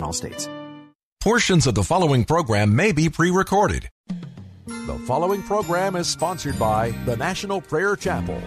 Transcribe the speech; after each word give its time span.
All 0.00 0.12
states. 0.12 0.48
Portions 1.20 1.66
of 1.66 1.74
the 1.74 1.84
following 1.84 2.24
program 2.24 2.74
may 2.74 2.92
be 2.92 3.10
pre 3.10 3.30
recorded. 3.30 3.90
The 4.66 4.98
following 5.06 5.42
program 5.42 5.94
is 5.96 6.08
sponsored 6.08 6.58
by 6.58 6.92
the 7.04 7.16
National 7.16 7.60
Prayer 7.60 7.94
Chapel. 7.94 8.40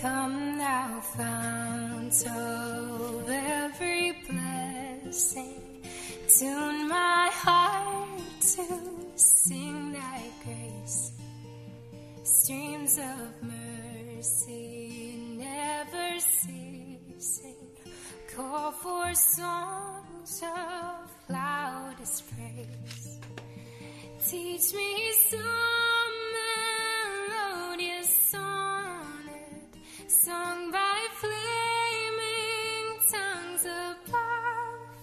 Come 0.00 0.58
thou 0.58 1.00
fount 1.00 2.26
of 2.26 3.28
every 3.28 4.12
blessing, 4.28 5.84
tune 6.38 6.88
my 6.88 7.28
heart 7.32 8.40
to 8.40 8.66
sing 9.16 9.92
thy 9.92 10.22
grace. 10.44 11.12
Streams 12.22 12.98
of 12.98 13.42
mercy 13.42 14.87
never 15.78 16.18
ceasing, 16.18 17.54
call 18.34 18.72
for 18.72 19.14
songs 19.14 20.42
of 20.42 21.10
loudest 21.28 22.24
praise. 22.32 23.18
Teach 24.28 24.74
me 24.74 25.12
some 25.30 26.18
melodious 27.30 28.10
sonnet 28.32 29.72
sung 30.08 30.70
by 30.72 30.98
flaming 31.22 32.86
tongues 33.12 33.64
above. 33.92 34.98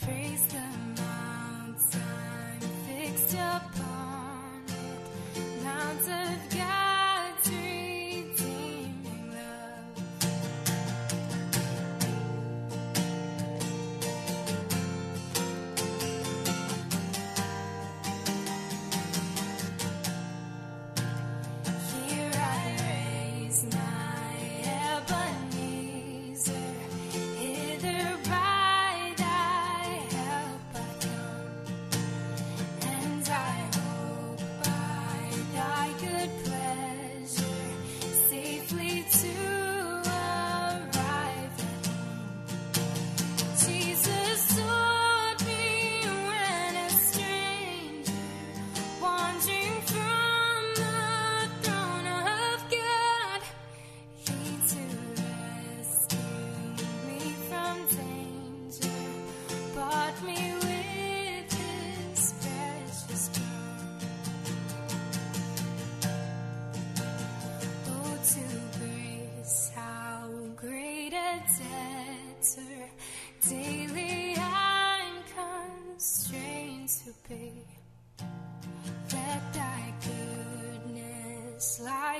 Praise 0.00 0.44
the 0.54 0.68
mountain 1.02 2.60
fixed 2.86 3.34
upon 3.34 4.62
it, 4.68 5.64
Mount 5.64 6.08
of 6.22 6.56
God's 6.56 6.85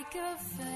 like 0.06 0.22
a 0.22 0.36
fetter, 0.36 0.75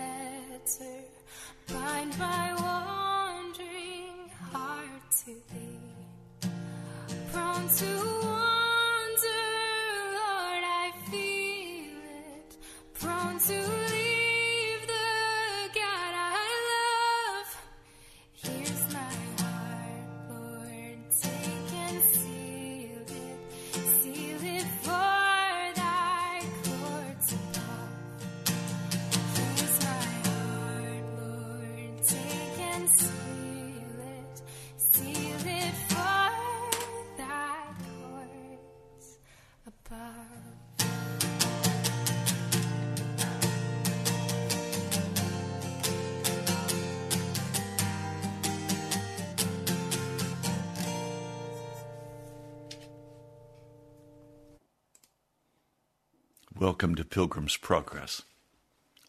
Welcome 56.60 56.94
to 56.96 57.06
Pilgrim's 57.06 57.56
Progress. 57.56 58.20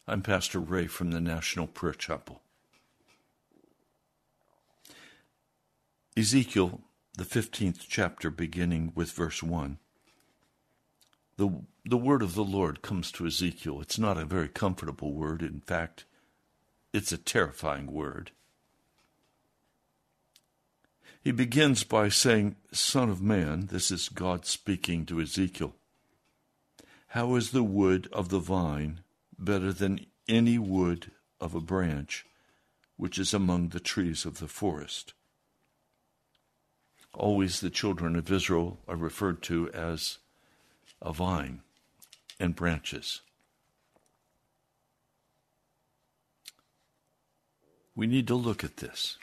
I'm 0.08 0.22
Pastor 0.22 0.58
Ray 0.58 0.86
from 0.86 1.10
the 1.10 1.20
National 1.20 1.66
Prayer 1.66 1.92
Chapel. 1.92 2.40
Ezekiel, 6.16 6.80
the 7.18 7.24
15th 7.24 7.84
chapter, 7.86 8.30
beginning 8.30 8.92
with 8.94 9.12
verse 9.12 9.42
1. 9.42 9.76
The, 11.36 11.50
the 11.84 11.98
word 11.98 12.22
of 12.22 12.34
the 12.34 12.42
Lord 12.42 12.80
comes 12.80 13.12
to 13.12 13.26
Ezekiel. 13.26 13.82
It's 13.82 13.98
not 13.98 14.16
a 14.16 14.24
very 14.24 14.48
comfortable 14.48 15.12
word. 15.12 15.42
In 15.42 15.60
fact, 15.60 16.06
it's 16.94 17.12
a 17.12 17.18
terrifying 17.18 17.92
word. 17.92 18.30
He 21.22 21.32
begins 21.32 21.84
by 21.84 22.08
saying, 22.08 22.56
Son 22.72 23.10
of 23.10 23.20
man, 23.20 23.66
this 23.66 23.90
is 23.90 24.08
God 24.08 24.46
speaking 24.46 25.04
to 25.04 25.20
Ezekiel. 25.20 25.74
How 27.12 27.34
is 27.34 27.50
the 27.50 27.62
wood 27.62 28.08
of 28.10 28.30
the 28.30 28.38
vine 28.38 29.00
better 29.38 29.70
than 29.70 30.06
any 30.30 30.56
wood 30.56 31.10
of 31.42 31.54
a 31.54 31.60
branch 31.60 32.24
which 32.96 33.18
is 33.18 33.34
among 33.34 33.68
the 33.68 33.80
trees 33.80 34.24
of 34.24 34.38
the 34.38 34.48
forest? 34.48 35.12
Always 37.12 37.60
the 37.60 37.68
children 37.68 38.16
of 38.16 38.32
Israel 38.32 38.78
are 38.88 38.96
referred 38.96 39.42
to 39.42 39.70
as 39.72 40.20
a 41.02 41.12
vine 41.12 41.60
and 42.40 42.56
branches. 42.56 43.20
We 47.94 48.06
need 48.06 48.26
to 48.28 48.34
look 48.34 48.64
at 48.64 48.78
this. 48.78 49.18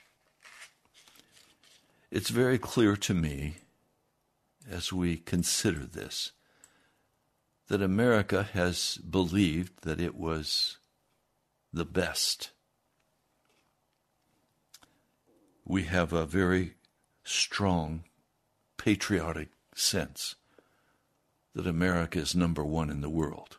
It's 2.12 2.30
very 2.30 2.60
clear 2.60 2.96
to 2.98 3.16
me 3.16 3.56
as 4.69 4.94
we 4.94 5.18
consider 5.18 5.88
this 5.88 6.34
that 7.69 7.81
America 7.83 8.44
has 8.54 8.98
believed 8.98 9.83
that 9.83 10.01
it 10.01 10.16
was 10.16 10.77
the 11.71 11.86
best. 11.86 12.50
We 15.63 15.83
have 15.83 16.12
a 16.12 16.25
very 16.25 16.74
strong 17.24 18.06
patriotic 18.77 19.50
sense 19.75 20.36
that 21.54 21.68
America 21.68 22.18
is 22.18 22.36
number 22.36 22.66
one 22.66 22.89
in 22.89 23.01
the 23.01 23.10
world. 23.10 23.57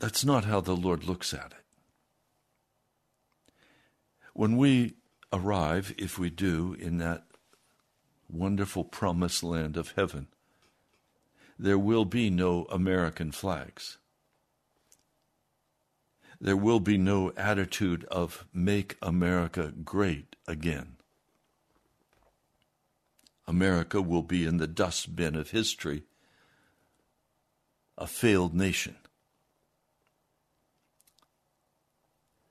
That's 0.00 0.24
not 0.24 0.44
how 0.44 0.60
the 0.60 0.76
Lord 0.76 1.04
looks 1.04 1.32
at 1.32 1.52
it. 1.52 1.64
When 4.32 4.56
we 4.56 4.94
arrive, 5.32 5.94
if 5.96 6.18
we 6.18 6.30
do, 6.30 6.74
in 6.76 6.98
that 6.98 7.26
wonderful 8.28 8.82
promised 8.82 9.44
land 9.44 9.76
of 9.76 9.92
heaven, 9.92 10.26
there 11.58 11.78
will 11.78 12.04
be 12.04 12.30
no 12.30 12.64
American 12.64 13.30
flags. 13.30 13.98
There 16.40 16.56
will 16.56 16.80
be 16.80 16.98
no 16.98 17.32
attitude 17.36 18.04
of 18.06 18.44
make 18.52 18.96
America 19.00 19.72
great 19.84 20.36
again. 20.46 20.96
America 23.46 24.00
will 24.00 24.22
be 24.22 24.44
in 24.44 24.56
the 24.56 24.66
dustbin 24.66 25.36
of 25.36 25.50
history, 25.50 26.02
a 27.96 28.06
failed 28.06 28.54
nation. 28.54 28.96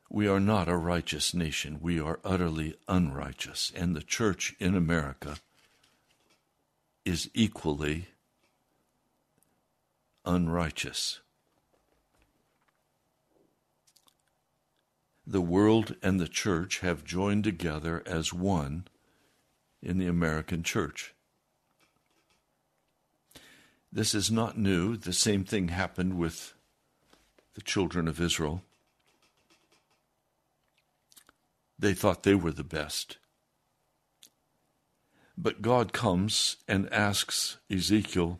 We 0.09 0.27
are 0.27 0.39
not 0.39 0.69
a 0.69 0.77
righteous 0.77 1.33
nation. 1.33 1.79
We 1.81 2.00
are 2.00 2.19
utterly 2.23 2.75
unrighteous. 2.88 3.71
And 3.75 3.95
the 3.95 4.03
church 4.03 4.55
in 4.59 4.75
America 4.75 5.38
is 7.03 7.31
equally 7.33 8.07
unrighteous. 10.25 11.19
The 15.25 15.41
world 15.41 15.95
and 16.03 16.19
the 16.19 16.27
church 16.27 16.79
have 16.79 17.05
joined 17.05 17.45
together 17.45 18.03
as 18.05 18.33
one 18.33 18.85
in 19.81 19.97
the 19.97 20.07
American 20.07 20.63
church. 20.63 21.13
This 23.91 24.13
is 24.15 24.31
not 24.31 24.57
new. 24.57 24.97
The 24.97 25.13
same 25.13 25.43
thing 25.43 25.67
happened 25.67 26.17
with 26.17 26.53
the 27.53 27.61
children 27.61 28.07
of 28.07 28.19
Israel. 28.19 28.63
They 31.77 31.93
thought 31.93 32.23
they 32.23 32.35
were 32.35 32.51
the 32.51 32.63
best. 32.63 33.17
But 35.37 35.61
God 35.61 35.93
comes 35.93 36.57
and 36.67 36.91
asks 36.93 37.57
Ezekiel, 37.69 38.39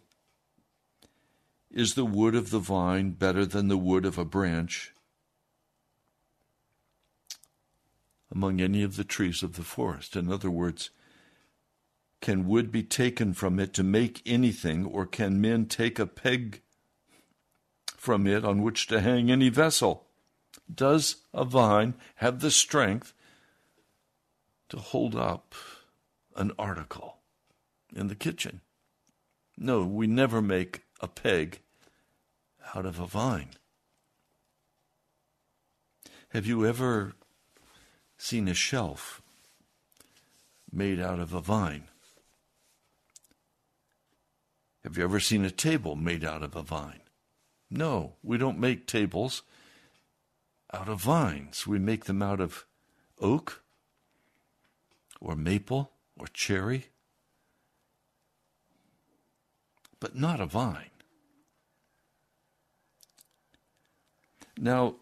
Is 1.74 1.96
the 1.96 2.06
wood 2.06 2.36
of 2.36 2.52
the 2.52 2.60
vine 2.60 3.12
better 3.12 3.46
than 3.46 3.68
the 3.68 3.78
wood 3.78 4.06
of 4.06 4.18
a 4.18 4.26
branch 4.26 4.94
among 8.32 8.62
any 8.62 8.84
of 8.84 8.96
the 8.96 9.04
trees 9.04 9.42
of 9.42 9.56
the 9.56 9.64
forest? 9.64 10.16
In 10.16 10.32
other 10.32 10.52
words, 10.52 10.92
can 12.22 12.48
wood 12.48 12.72
be 12.72 12.84
taken 12.84 13.34
from 13.34 13.60
it 13.60 13.74
to 13.74 13.84
make 13.84 14.22
anything, 14.26 14.86
or 14.86 15.06
can 15.06 15.42
men 15.42 15.66
take 15.66 15.98
a 15.98 16.06
peg 16.06 16.62
from 17.98 18.28
it 18.28 18.46
on 18.46 18.62
which 18.62 18.88
to 18.88 19.02
hang 19.02 19.32
any 19.32 19.50
vessel? 19.50 20.06
Does 20.74 21.18
a 21.34 21.44
vine 21.44 21.96
have 22.16 22.40
the 22.40 22.52
strength 22.52 23.14
to 24.70 24.78
hold 24.78 25.16
up 25.16 25.54
an 26.36 26.52
article 26.58 27.18
in 27.96 28.08
the 28.08 28.16
kitchen. 28.16 28.62
No, 29.58 29.84
we 29.84 30.08
never 30.08 30.42
make 30.42 30.82
a 31.04 31.08
peg 31.08 31.60
out 32.74 32.86
of 32.86 32.98
a 32.98 33.06
vine. 33.06 33.50
Have 36.30 36.46
you 36.46 36.66
ever 36.66 37.14
seen 38.18 38.48
a 38.48 38.54
shelf 38.54 39.22
made 40.72 41.02
out 41.02 41.20
of 41.20 41.34
a 41.34 41.42
vine? 41.42 41.90
Have 44.86 44.98
you 44.98 45.04
ever 45.04 45.20
seen 45.20 45.44
a 45.44 45.52
table 45.52 45.98
made 45.98 46.24
out 46.24 46.42
of 46.42 46.56
a 46.56 46.62
vine? 46.62 47.02
No, 47.70 48.14
we 48.24 48.38
don't 48.38 48.58
make 48.58 48.88
tables 48.88 49.44
out 50.74 50.88
of 50.88 51.02
vines. 51.02 51.68
We 51.68 51.80
make 51.80 52.06
them 52.06 52.22
out 52.22 52.40
of 52.40 52.66
oak 53.20 53.62
or 55.20 55.36
maple 55.36 55.92
or 56.18 56.28
cherry, 56.28 56.86
but 60.00 60.16
not 60.16 60.40
a 60.40 60.46
vine. 60.46 60.93
Now, 64.58 64.96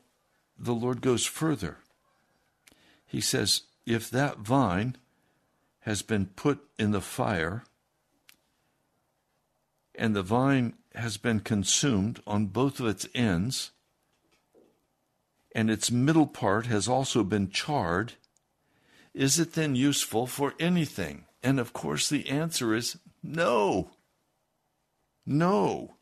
the 0.57 0.73
Lord 0.73 1.01
goes 1.01 1.25
further. 1.25 1.77
He 3.05 3.21
says, 3.21 3.63
if 3.85 4.09
that 4.11 4.39
vine 4.39 4.95
has 5.81 6.01
been 6.01 6.27
put 6.27 6.59
in 6.77 6.91
the 6.91 7.01
fire, 7.01 7.63
and 9.95 10.15
the 10.15 10.23
vine 10.23 10.73
has 10.95 11.17
been 11.17 11.39
consumed 11.39 12.21
on 12.25 12.47
both 12.47 12.79
of 12.79 12.85
its 12.85 13.07
ends, 13.13 13.71
and 15.53 15.69
its 15.69 15.91
middle 15.91 16.27
part 16.27 16.67
has 16.67 16.87
also 16.87 17.23
been 17.23 17.49
charred, 17.49 18.13
is 19.13 19.39
it 19.39 19.53
then 19.53 19.75
useful 19.75 20.27
for 20.27 20.53
anything? 20.59 21.25
And 21.43 21.59
of 21.59 21.73
course, 21.73 22.07
the 22.07 22.29
answer 22.29 22.73
is 22.73 22.97
no. 23.21 23.91
No. 25.25 25.95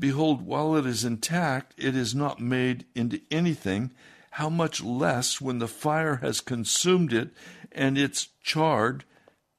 Behold, 0.00 0.42
while 0.42 0.74
it 0.76 0.86
is 0.86 1.04
intact, 1.04 1.74
it 1.76 1.94
is 1.94 2.14
not 2.14 2.40
made 2.40 2.86
into 2.94 3.20
anything. 3.30 3.92
How 4.32 4.48
much 4.48 4.82
less, 4.82 5.40
when 5.40 5.58
the 5.58 5.68
fire 5.68 6.16
has 6.16 6.40
consumed 6.40 7.12
it 7.12 7.30
and 7.70 7.98
it's 7.98 8.28
charred, 8.42 9.04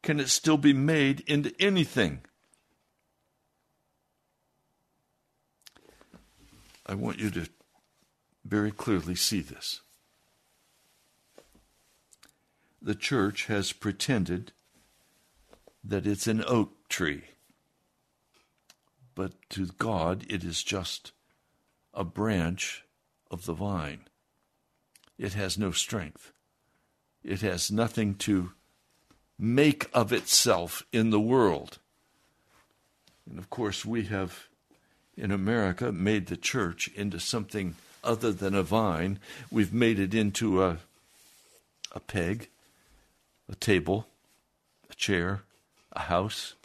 can 0.02 0.20
it 0.20 0.30
still 0.30 0.58
be 0.58 0.74
made 0.74 1.22
into 1.22 1.54
anything? 1.62 2.22
I 6.88 6.96
want 6.96 7.20
you 7.20 7.30
to 7.32 7.48
very 8.44 8.72
clearly 8.72 9.16
see 9.16 9.42
this 9.42 9.82
the 12.82 12.96
church 12.96 13.46
has 13.46 13.72
pretended 13.72 14.52
that 15.84 16.08
it's 16.08 16.26
an 16.26 16.44
oak 16.48 16.90
tree. 16.90 17.31
But 19.22 19.34
to 19.50 19.68
God, 19.78 20.26
it 20.30 20.44
is 20.44 20.64
just 20.64 21.12
a 21.94 22.04
branch 22.04 22.84
of 23.30 23.46
the 23.46 23.54
vine. 23.54 24.06
It 25.20 25.34
has 25.34 25.60
no 25.60 25.70
strength. 25.70 26.34
It 27.24 27.42
has 27.42 27.70
nothing 27.70 28.16
to 28.16 28.54
make 29.38 29.92
of 29.94 30.12
itself 30.12 30.82
in 30.92 31.12
the 31.12 31.20
world. 31.20 31.78
And 33.30 33.38
of 33.38 33.52
course, 33.52 33.86
we 33.86 34.06
have 34.06 34.48
in 35.16 35.30
America 35.30 35.92
made 35.92 36.26
the 36.26 36.36
church 36.36 36.88
into 36.96 37.20
something 37.20 37.76
other 38.04 38.32
than 38.32 38.56
a 38.56 38.64
vine. 38.64 39.20
We've 39.52 39.72
made 39.72 40.00
it 40.00 40.16
into 40.16 40.64
a, 40.64 40.80
a 41.92 42.00
peg 42.00 42.50
a 43.48 43.54
table, 43.54 44.08
a 44.90 44.96
chair, 44.96 45.44
a 45.94 46.00
house. 46.00 46.56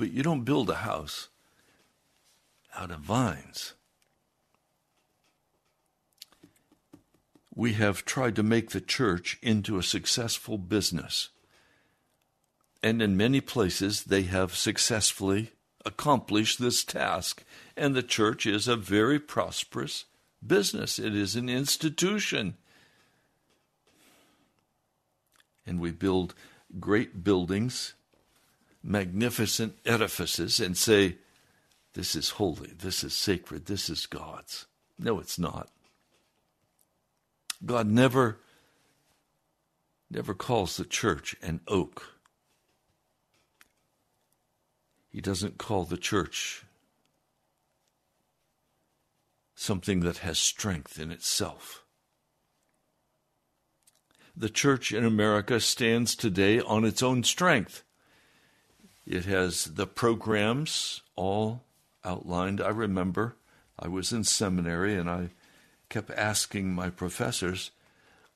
But 0.00 0.12
you 0.12 0.22
don't 0.22 0.44
build 0.44 0.70
a 0.70 0.76
house 0.76 1.28
out 2.74 2.90
of 2.90 3.00
vines. 3.00 3.74
We 7.54 7.74
have 7.74 8.06
tried 8.06 8.34
to 8.36 8.42
make 8.42 8.70
the 8.70 8.80
church 8.80 9.38
into 9.42 9.76
a 9.76 9.82
successful 9.82 10.56
business. 10.56 11.28
And 12.82 13.02
in 13.02 13.14
many 13.18 13.42
places, 13.42 14.04
they 14.04 14.22
have 14.22 14.56
successfully 14.56 15.52
accomplished 15.84 16.58
this 16.58 16.82
task. 16.82 17.44
And 17.76 17.94
the 17.94 18.02
church 18.02 18.46
is 18.46 18.66
a 18.66 18.76
very 18.76 19.18
prosperous 19.18 20.06
business, 20.46 20.98
it 20.98 21.14
is 21.14 21.36
an 21.36 21.50
institution 21.50 22.54
and 25.66 25.78
we 25.78 25.90
build 25.90 26.34
great 26.80 27.22
buildings, 27.22 27.94
magnificent 28.82 29.74
edifices, 29.84 30.60
and 30.60 30.76
say, 30.76 31.16
This 31.94 32.14
is 32.14 32.30
holy, 32.30 32.72
this 32.76 33.04
is 33.04 33.14
sacred, 33.14 33.66
this 33.66 33.88
is 33.90 34.06
God's. 34.06 34.66
No, 34.98 35.18
it's 35.18 35.38
not. 35.38 35.68
God 37.64 37.86
never 37.86 38.38
never 40.10 40.34
calls 40.34 40.76
the 40.76 40.84
church 40.84 41.36
an 41.40 41.60
oak. 41.68 42.16
He 45.08 45.20
doesn't 45.20 45.58
call 45.58 45.84
the 45.84 45.96
church 45.96 46.64
something 49.54 50.00
that 50.00 50.18
has 50.18 50.38
strength 50.38 50.98
in 50.98 51.10
itself. 51.10 51.84
The 54.36 54.48
church 54.48 54.92
in 54.92 55.04
America 55.04 55.60
stands 55.60 56.14
today 56.14 56.60
on 56.60 56.84
its 56.84 57.02
own 57.02 57.24
strength. 57.24 57.84
It 59.06 59.24
has 59.24 59.64
the 59.64 59.86
programs 59.86 61.02
all 61.16 61.64
outlined. 62.04 62.60
I 62.60 62.68
remember 62.68 63.36
I 63.78 63.88
was 63.88 64.12
in 64.12 64.24
seminary 64.24 64.94
and 64.94 65.08
I 65.08 65.30
kept 65.88 66.10
asking 66.10 66.72
my 66.74 66.90
professors, 66.90 67.70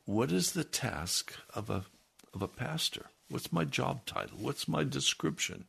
What 0.04 0.33
is 0.33 0.52
the 0.52 0.64
task 0.64 1.35
of 1.54 1.71
a, 1.71 1.85
of 2.33 2.42
a 2.42 2.49
pastor? 2.49 3.06
What's 3.28 3.52
my 3.52 3.64
job 3.64 4.04
title? 4.06 4.38
What's 4.40 4.68
my 4.68 4.85
description? 4.85 5.64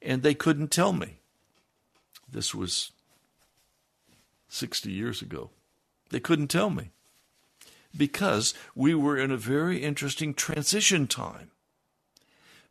And 0.00 0.22
they 0.22 0.34
couldn't 0.34 0.70
tell 0.70 0.92
me. 0.92 1.16
This 2.30 2.54
was 2.54 2.92
60 4.48 4.90
years 4.90 5.20
ago. 5.20 5.50
They 6.10 6.20
couldn't 6.20 6.48
tell 6.48 6.70
me 6.70 6.90
because 7.96 8.54
we 8.74 8.94
were 8.94 9.16
in 9.16 9.30
a 9.30 9.36
very 9.36 9.82
interesting 9.82 10.34
transition 10.34 11.06
time. 11.06 11.50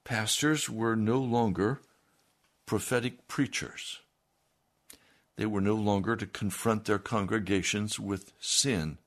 Pastors 0.09 0.67
were 0.67 0.95
no 0.95 1.19
longer 1.19 1.81
prophetic 2.65 3.27
preachers. 3.27 3.99
They 5.35 5.45
were 5.45 5.61
no 5.61 5.75
longer 5.75 6.15
to 6.15 6.25
confront 6.25 6.85
their 6.85 6.97
congregations 6.97 7.99
with 7.99 8.33
sin. 8.39 8.97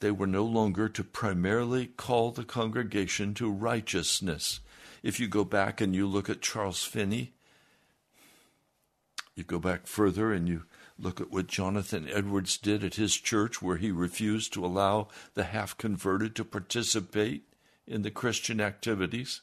They 0.00 0.10
were 0.10 0.26
no 0.26 0.44
longer 0.44 0.90
to 0.90 1.02
primarily 1.02 1.86
call 1.86 2.30
the 2.30 2.44
congregation 2.44 3.32
to 3.36 3.50
righteousness. 3.50 4.60
If 5.02 5.18
you 5.18 5.28
go 5.28 5.44
back 5.44 5.80
and 5.80 5.94
you 5.94 6.06
look 6.06 6.28
at 6.28 6.42
Charles 6.42 6.84
Finney, 6.84 7.32
you 9.34 9.44
go 9.44 9.58
back 9.58 9.86
further 9.86 10.30
and 10.30 10.46
you 10.46 10.64
look 10.98 11.22
at 11.22 11.30
what 11.30 11.46
Jonathan 11.46 12.06
Edwards 12.12 12.58
did 12.58 12.84
at 12.84 12.96
his 12.96 13.16
church, 13.16 13.62
where 13.62 13.78
he 13.78 13.90
refused 13.90 14.52
to 14.52 14.66
allow 14.66 15.08
the 15.32 15.44
half 15.44 15.74
converted 15.78 16.36
to 16.36 16.44
participate 16.44 17.44
in 17.86 18.02
the 18.02 18.10
Christian 18.10 18.60
activities. 18.60 19.40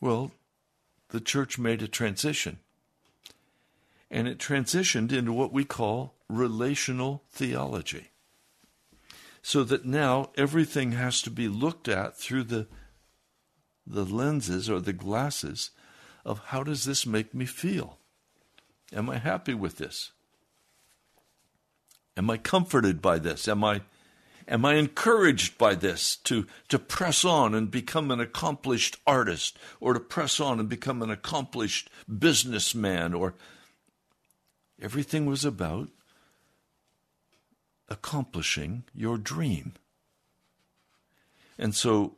Well, 0.00 0.32
the 1.08 1.20
church 1.20 1.58
made 1.58 1.82
a 1.82 1.88
transition. 1.88 2.58
And 4.10 4.28
it 4.28 4.38
transitioned 4.38 5.12
into 5.12 5.32
what 5.32 5.52
we 5.52 5.64
call 5.64 6.14
relational 6.28 7.22
theology. 7.30 8.10
So 9.42 9.62
that 9.64 9.84
now 9.84 10.30
everything 10.36 10.92
has 10.92 11.22
to 11.22 11.30
be 11.30 11.48
looked 11.48 11.88
at 11.88 12.16
through 12.16 12.44
the, 12.44 12.66
the 13.86 14.04
lenses 14.04 14.68
or 14.68 14.80
the 14.80 14.92
glasses 14.92 15.70
of 16.24 16.40
how 16.46 16.64
does 16.64 16.84
this 16.84 17.06
make 17.06 17.32
me 17.34 17.46
feel? 17.46 17.98
Am 18.92 19.08
I 19.08 19.18
happy 19.18 19.54
with 19.54 19.78
this? 19.78 20.12
Am 22.16 22.30
I 22.30 22.36
comforted 22.36 23.00
by 23.00 23.18
this? 23.18 23.46
Am 23.46 23.62
I 23.62 23.82
am 24.48 24.64
I 24.64 24.74
encouraged 24.74 25.58
by 25.58 25.74
this 25.74 26.16
to, 26.24 26.46
to 26.68 26.78
press 26.78 27.24
on 27.24 27.54
and 27.54 27.70
become 27.70 28.10
an 28.10 28.20
accomplished 28.20 28.98
artist 29.06 29.58
or 29.80 29.94
to 29.94 30.00
press 30.00 30.40
on 30.40 30.60
and 30.60 30.68
become 30.68 31.02
an 31.02 31.10
accomplished 31.10 31.90
businessman 32.18 33.14
or 33.14 33.34
everything 34.80 35.26
was 35.26 35.44
about 35.44 35.88
accomplishing 37.88 38.84
your 38.94 39.16
dream. 39.16 39.74
And 41.58 41.74
so 41.74 42.16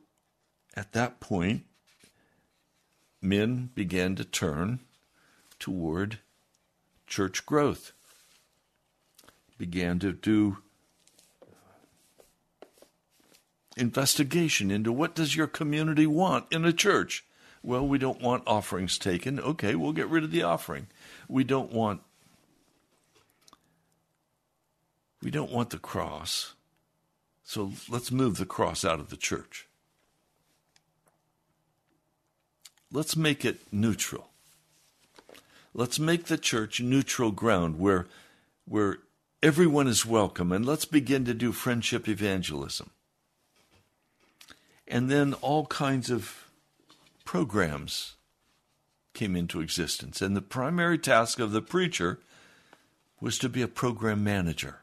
at 0.74 0.92
that 0.92 1.20
point, 1.20 1.64
men 3.20 3.70
began 3.74 4.14
to 4.16 4.24
turn 4.24 4.80
toward 5.58 6.20
church 7.06 7.44
growth, 7.46 7.92
began 9.56 9.98
to 9.98 10.12
do 10.12 10.58
investigation 13.78 14.70
into 14.70 14.92
what 14.92 15.14
does 15.14 15.36
your 15.36 15.46
community 15.46 16.06
want 16.06 16.46
in 16.50 16.64
a 16.64 16.72
church? 16.72 17.24
Well 17.62 17.86
we 17.86 17.98
don't 17.98 18.20
want 18.20 18.44
offerings 18.46 18.98
taken. 18.98 19.40
Okay 19.40 19.74
we'll 19.74 19.92
get 19.92 20.08
rid 20.08 20.24
of 20.24 20.30
the 20.30 20.42
offering. 20.42 20.88
We 21.28 21.44
don't 21.44 21.72
want 21.72 22.00
we 25.22 25.30
don't 25.30 25.52
want 25.52 25.70
the 25.70 25.78
cross. 25.78 26.54
So 27.42 27.72
let's 27.88 28.12
move 28.12 28.36
the 28.36 28.46
cross 28.46 28.84
out 28.84 29.00
of 29.00 29.10
the 29.10 29.16
church. 29.16 29.68
Let's 32.92 33.16
make 33.16 33.44
it 33.44 33.60
neutral. 33.72 34.28
Let's 35.74 35.98
make 35.98 36.24
the 36.24 36.38
church 36.38 36.80
neutral 36.80 37.30
ground 37.30 37.78
where, 37.78 38.06
where 38.64 38.98
everyone 39.42 39.86
is 39.86 40.06
welcome, 40.06 40.52
and 40.52 40.64
let's 40.64 40.84
begin 40.84 41.24
to 41.26 41.34
do 41.34 41.52
friendship 41.52 42.08
evangelism. 42.08 42.90
And 44.88 45.10
then 45.10 45.34
all 45.34 45.66
kinds 45.66 46.10
of 46.10 46.44
programs 47.24 48.16
came 49.12 49.36
into 49.36 49.60
existence. 49.60 50.22
And 50.22 50.34
the 50.34 50.40
primary 50.40 50.98
task 50.98 51.38
of 51.38 51.52
the 51.52 51.60
preacher 51.60 52.20
was 53.20 53.38
to 53.38 53.48
be 53.48 53.62
a 53.62 53.68
program 53.68 54.24
manager. 54.24 54.80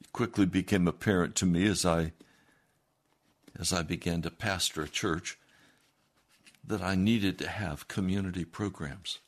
It 0.00 0.12
quickly 0.12 0.46
became 0.46 0.86
apparent 0.86 1.34
to 1.36 1.46
me 1.46 1.66
as 1.66 1.84
I 1.84 2.12
as 3.58 3.72
I 3.72 3.82
began 3.82 4.22
to 4.22 4.30
pastor 4.30 4.82
a 4.82 4.88
church 4.88 5.36
that 6.64 6.82
I 6.82 6.94
needed 6.94 7.38
to 7.38 7.48
have 7.48 7.88
community 7.88 8.44
programs. 8.44 9.18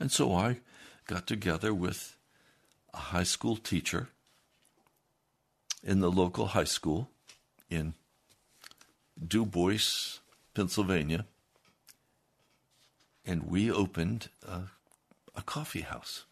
And 0.00 0.10
so 0.10 0.34
I 0.34 0.58
got 1.06 1.26
together 1.26 1.72
with 1.72 2.16
a 2.92 2.98
high 2.98 3.22
school 3.22 3.56
teacher 3.56 4.08
in 5.82 6.00
the 6.00 6.10
local 6.10 6.48
high 6.48 6.64
school 6.64 7.10
in 7.68 7.94
Du 9.26 9.44
Bois, 9.44 10.18
Pennsylvania, 10.54 11.26
and 13.24 13.44
we 13.44 13.70
opened 13.70 14.28
a, 14.46 14.62
a 15.34 15.42
coffee 15.42 15.82
house. 15.82 16.24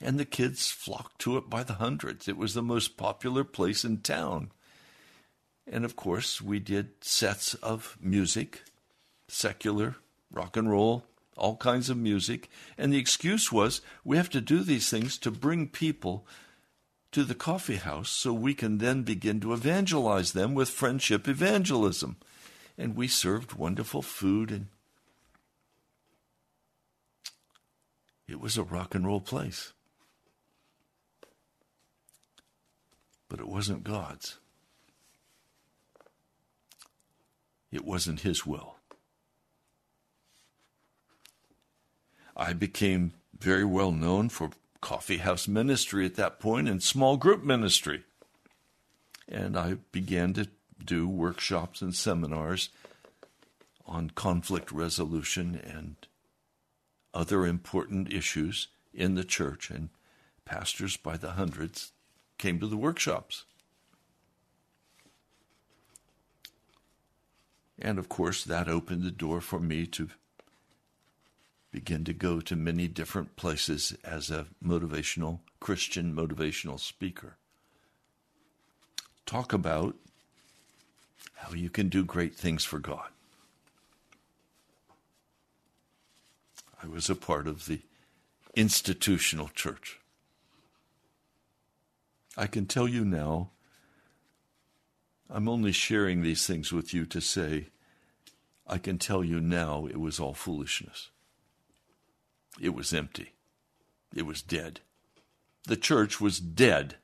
And 0.00 0.18
the 0.18 0.24
kids 0.24 0.70
flocked 0.70 1.18
to 1.20 1.36
it 1.36 1.50
by 1.50 1.62
the 1.62 1.74
hundreds. 1.74 2.26
It 2.26 2.36
was 2.36 2.54
the 2.54 2.62
most 2.62 2.96
popular 2.96 3.44
place 3.44 3.84
in 3.84 3.98
town. 3.98 4.50
And 5.70 5.84
of 5.84 5.94
course, 5.94 6.40
we 6.40 6.58
did 6.58 7.04
sets 7.04 7.54
of 7.54 7.98
music, 8.00 8.62
secular, 9.28 9.96
rock 10.32 10.56
and 10.56 10.70
roll, 10.70 11.04
all 11.36 11.56
kinds 11.56 11.90
of 11.90 11.96
music. 11.96 12.48
And 12.78 12.92
the 12.92 12.98
excuse 12.98 13.52
was 13.52 13.82
we 14.04 14.16
have 14.16 14.30
to 14.30 14.40
do 14.40 14.62
these 14.62 14.88
things 14.88 15.18
to 15.18 15.30
bring 15.30 15.68
people 15.68 16.26
to 17.12 17.24
the 17.24 17.34
coffee 17.34 17.76
house 17.76 18.08
so 18.08 18.32
we 18.32 18.54
can 18.54 18.78
then 18.78 19.02
begin 19.02 19.40
to 19.40 19.52
evangelize 19.52 20.32
them 20.32 20.54
with 20.54 20.68
friendship 20.68 21.26
evangelism. 21.26 22.16
And 22.78 22.94
we 22.96 23.08
served 23.08 23.54
wonderful 23.54 24.02
food 24.02 24.50
and 24.50 24.66
it 28.28 28.40
was 28.40 28.56
a 28.56 28.62
rock 28.62 28.94
and 28.94 29.04
roll 29.04 29.20
place. 29.20 29.72
But 33.28 33.40
it 33.40 33.48
wasn't 33.48 33.84
God's. 33.84 34.38
It 37.72 37.84
wasn't 37.84 38.20
His 38.20 38.46
will. 38.46 38.76
I 42.36 42.52
became 42.52 43.12
very 43.38 43.64
well 43.64 43.92
known 43.92 44.28
for 44.28 44.50
coffee 44.80 45.18
house 45.18 45.46
ministry 45.46 46.06
at 46.06 46.16
that 46.16 46.40
point 46.40 46.68
and 46.68 46.82
small 46.82 47.16
group 47.16 47.42
ministry. 47.42 48.04
And 49.28 49.56
I 49.56 49.74
began 49.92 50.32
to 50.34 50.48
do 50.84 51.08
workshops 51.08 51.82
and 51.82 51.94
seminars 51.94 52.70
on 53.86 54.10
conflict 54.10 54.72
resolution 54.72 55.54
and 55.54 55.96
other 57.12 57.46
important 57.46 58.12
issues 58.12 58.68
in 58.94 59.14
the 59.14 59.24
church, 59.24 59.70
and 59.70 59.90
pastors 60.44 60.96
by 60.96 61.16
the 61.16 61.32
hundreds 61.32 61.92
came 62.38 62.58
to 62.60 62.66
the 62.66 62.76
workshops. 62.76 63.44
And 67.78 67.98
of 67.98 68.08
course, 68.08 68.44
that 68.44 68.68
opened 68.68 69.02
the 69.02 69.10
door 69.10 69.40
for 69.40 69.58
me 69.58 69.86
to 69.86 70.10
begin 71.70 72.04
to 72.04 72.12
go 72.12 72.40
to 72.40 72.56
many 72.56 72.88
different 72.88 73.36
places 73.36 73.96
as 74.04 74.30
a 74.30 74.46
motivational, 74.64 75.40
Christian 75.60 76.14
motivational 76.14 76.78
speaker. 76.78 77.36
Talk 79.26 79.52
about 79.52 79.94
how 81.34 81.52
you 81.54 81.70
can 81.70 81.88
do 81.88 82.04
great 82.04 82.34
things 82.34 82.64
for 82.64 82.78
God. 82.78 83.08
I 86.82 86.86
was 86.86 87.08
a 87.08 87.14
part 87.14 87.46
of 87.46 87.66
the 87.66 87.80
institutional 88.54 89.48
church. 89.48 90.00
I 92.36 92.46
can 92.46 92.66
tell 92.66 92.88
you 92.88 93.04
now 93.04 93.50
I'm 95.32 95.48
only 95.48 95.70
sharing 95.70 96.22
these 96.22 96.46
things 96.46 96.72
with 96.72 96.92
you 96.92 97.06
to 97.06 97.20
say, 97.20 97.68
I 98.66 98.78
can 98.78 98.98
tell 98.98 99.22
you 99.22 99.40
now 99.40 99.86
it 99.86 100.00
was 100.00 100.18
all 100.18 100.34
foolishness. 100.34 101.10
It 102.58 102.74
was 102.74 102.94
empty. 102.94 103.32
It 104.14 104.26
was 104.26 104.42
dead. 104.42 104.80
The 105.66 105.76
church 105.76 106.20
was 106.20 106.40
dead. 106.40 106.96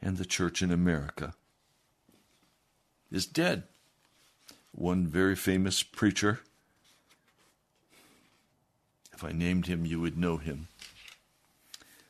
And 0.00 0.16
the 0.16 0.26
church 0.26 0.62
in 0.62 0.70
America 0.70 1.34
is 3.10 3.26
dead. 3.26 3.64
One 4.72 5.06
very 5.06 5.34
famous 5.34 5.82
preacher, 5.82 6.40
if 9.12 9.24
I 9.24 9.32
named 9.32 9.66
him, 9.66 9.84
you 9.84 10.00
would 10.00 10.16
know 10.16 10.36
him, 10.36 10.68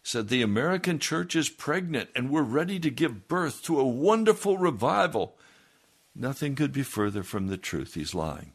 said 0.02 0.28
the 0.28 0.42
American 0.42 0.98
church 0.98 1.34
is 1.34 1.48
pregnant 1.48 2.10
and 2.14 2.28
we're 2.28 2.42
ready 2.42 2.78
to 2.80 2.90
give 2.90 3.28
birth 3.28 3.62
to 3.62 3.80
a 3.80 3.86
wonderful 3.86 4.58
revival. 4.58 5.38
Nothing 6.14 6.54
could 6.54 6.72
be 6.72 6.82
further 6.82 7.22
from 7.22 7.46
the 7.46 7.56
truth. 7.56 7.94
He's 7.94 8.14
lying. 8.14 8.52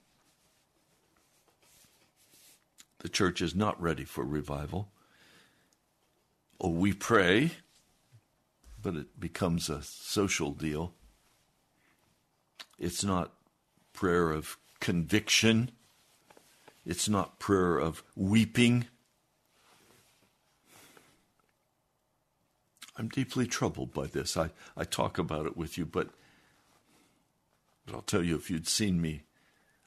The 3.04 3.10
church 3.10 3.42
is 3.42 3.54
not 3.54 3.80
ready 3.82 4.06
for 4.06 4.24
revival. 4.24 4.90
Oh, 6.60 6.70
we 6.70 6.94
pray, 6.94 7.52
but 8.82 8.96
it 8.96 9.20
becomes 9.20 9.70
a 9.70 9.84
social 9.84 10.52
deal. 10.52 10.94
It's 12.80 13.04
not 13.04 13.34
prayer 13.92 14.32
of 14.32 14.58
conviction. 14.80 15.72
It's 16.86 17.10
not 17.10 17.40
prayer 17.40 17.78
of 17.78 18.04
weeping. 18.16 18.86
I'm 22.98 23.10
deeply 23.10 23.48
troubled 23.48 23.94
by 23.94 24.08
this. 24.08 24.38
I, 24.38 24.52
I 24.78 24.86
talk 24.86 25.18
about 25.18 25.46
it 25.46 25.58
with 25.58 25.78
you, 25.78 25.86
but, 25.86 26.08
but 27.86 27.96
I'll 27.96 28.02
tell 28.02 28.24
you 28.24 28.38
if 28.38 28.50
you'd 28.50 28.68
seen 28.68 29.02
me 29.02 29.24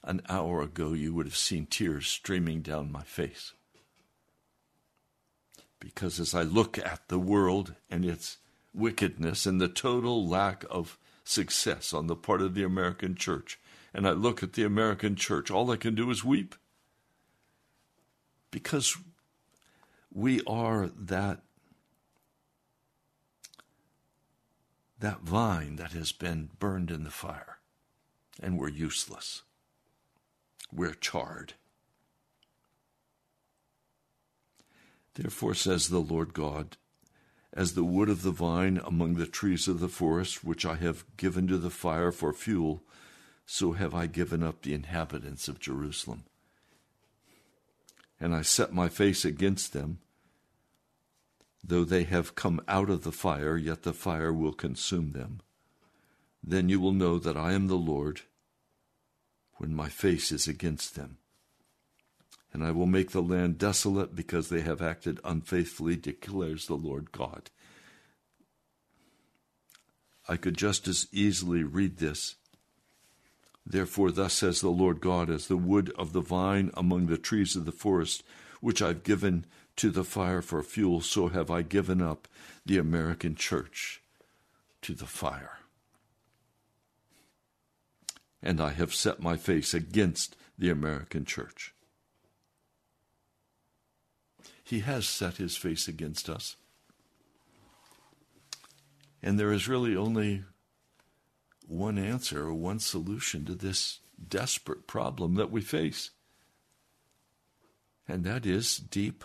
an 0.06 0.22
hour 0.28 0.62
ago, 0.62 0.92
you 0.92 1.12
would 1.12 1.26
have 1.26 1.36
seen 1.36 1.66
tears 1.66 2.06
streaming 2.06 2.62
down 2.62 2.92
my 2.92 3.02
face. 3.02 3.52
Because 5.80 6.18
as 6.20 6.34
I 6.34 6.42
look 6.42 6.78
at 6.78 7.08
the 7.08 7.18
world 7.18 7.74
and 7.90 8.04
its 8.04 8.38
wickedness 8.72 9.46
and 9.46 9.60
the 9.60 9.68
total 9.68 10.26
lack 10.26 10.64
of 10.70 10.98
success 11.24 11.92
on 11.92 12.06
the 12.06 12.16
part 12.16 12.40
of 12.40 12.54
the 12.54 12.62
American 12.62 13.16
church, 13.16 13.58
and 13.92 14.06
I 14.06 14.12
look 14.12 14.42
at 14.42 14.52
the 14.52 14.62
American 14.62 15.16
church, 15.16 15.50
all 15.50 15.70
I 15.70 15.76
can 15.76 15.94
do 15.94 16.10
is 16.10 16.24
weep. 16.24 16.54
Because 18.50 18.96
we 20.12 20.40
are 20.46 20.88
that 20.88 21.42
that 24.98 25.20
vine 25.20 25.76
that 25.76 25.92
has 25.92 26.12
been 26.12 26.48
burned 26.58 26.90
in 26.90 27.04
the 27.04 27.10
fire, 27.10 27.58
and 28.42 28.58
we're 28.58 28.68
useless. 28.68 29.42
We're 30.72 30.94
charred. 30.94 31.54
Therefore, 35.14 35.54
says 35.54 35.88
the 35.88 35.98
Lord 35.98 36.34
God, 36.34 36.76
as 37.52 37.72
the 37.72 37.84
wood 37.84 38.10
of 38.10 38.22
the 38.22 38.30
vine 38.30 38.80
among 38.84 39.14
the 39.14 39.26
trees 39.26 39.66
of 39.66 39.80
the 39.80 39.88
forest, 39.88 40.44
which 40.44 40.66
I 40.66 40.74
have 40.76 41.04
given 41.16 41.46
to 41.48 41.56
the 41.56 41.70
fire 41.70 42.12
for 42.12 42.32
fuel, 42.32 42.82
so 43.46 43.72
have 43.72 43.94
I 43.94 44.06
given 44.06 44.42
up 44.42 44.62
the 44.62 44.74
inhabitants 44.74 45.48
of 45.48 45.58
Jerusalem. 45.58 46.24
And 48.20 48.34
I 48.34 48.42
set 48.42 48.74
my 48.74 48.88
face 48.88 49.24
against 49.24 49.72
them 49.72 50.00
Though 51.68 51.84
they 51.84 52.04
have 52.04 52.36
come 52.36 52.60
out 52.68 52.90
of 52.90 53.02
the 53.02 53.10
fire, 53.10 53.56
yet 53.56 53.82
the 53.82 53.92
fire 53.92 54.32
will 54.32 54.52
consume 54.52 55.12
them. 55.12 55.40
Then 56.40 56.68
you 56.68 56.78
will 56.78 56.92
know 56.92 57.18
that 57.18 57.36
I 57.36 57.54
am 57.54 57.66
the 57.66 57.74
Lord 57.74 58.20
when 59.58 59.74
my 59.74 59.88
face 59.88 60.32
is 60.32 60.46
against 60.46 60.94
them. 60.94 61.18
And 62.52 62.64
I 62.64 62.70
will 62.70 62.86
make 62.86 63.10
the 63.10 63.22
land 63.22 63.58
desolate 63.58 64.14
because 64.14 64.48
they 64.48 64.60
have 64.62 64.80
acted 64.80 65.20
unfaithfully, 65.24 65.96
declares 65.96 66.66
the 66.66 66.74
Lord 66.74 67.12
God. 67.12 67.50
I 70.28 70.36
could 70.36 70.56
just 70.56 70.88
as 70.88 71.06
easily 71.12 71.62
read 71.62 71.98
this. 71.98 72.36
Therefore, 73.64 74.10
thus 74.10 74.34
says 74.34 74.60
the 74.60 74.68
Lord 74.68 75.00
God, 75.00 75.28
as 75.28 75.48
the 75.48 75.56
wood 75.56 75.92
of 75.98 76.12
the 76.12 76.20
vine 76.20 76.70
among 76.74 77.06
the 77.06 77.18
trees 77.18 77.56
of 77.56 77.64
the 77.64 77.72
forest, 77.72 78.22
which 78.60 78.80
I've 78.80 79.02
given 79.02 79.44
to 79.76 79.90
the 79.90 80.04
fire 80.04 80.40
for 80.40 80.62
fuel, 80.62 81.00
so 81.00 81.28
have 81.28 81.50
I 81.50 81.62
given 81.62 82.00
up 82.00 82.28
the 82.64 82.78
American 82.78 83.34
church 83.34 84.00
to 84.82 84.94
the 84.94 85.06
fire. 85.06 85.58
And 88.42 88.60
I 88.60 88.70
have 88.70 88.94
set 88.94 89.20
my 89.20 89.36
face 89.36 89.74
against 89.74 90.36
the 90.58 90.70
American 90.70 91.24
church. 91.24 91.74
He 94.62 94.80
has 94.80 95.06
set 95.06 95.36
his 95.36 95.56
face 95.56 95.88
against 95.88 96.28
us. 96.28 96.56
And 99.22 99.38
there 99.38 99.52
is 99.52 99.68
really 99.68 99.96
only 99.96 100.44
one 101.66 101.98
answer 101.98 102.46
or 102.46 102.54
one 102.54 102.78
solution 102.78 103.44
to 103.44 103.54
this 103.54 104.00
desperate 104.28 104.86
problem 104.86 105.34
that 105.34 105.50
we 105.50 105.60
face. 105.60 106.10
And 108.08 108.24
that 108.24 108.46
is 108.46 108.76
deep 108.76 109.24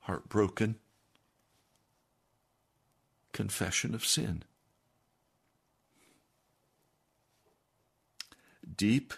heartbroken 0.00 0.76
confession 3.32 3.94
of 3.94 4.06
sin. 4.06 4.42
Deep 8.76 9.14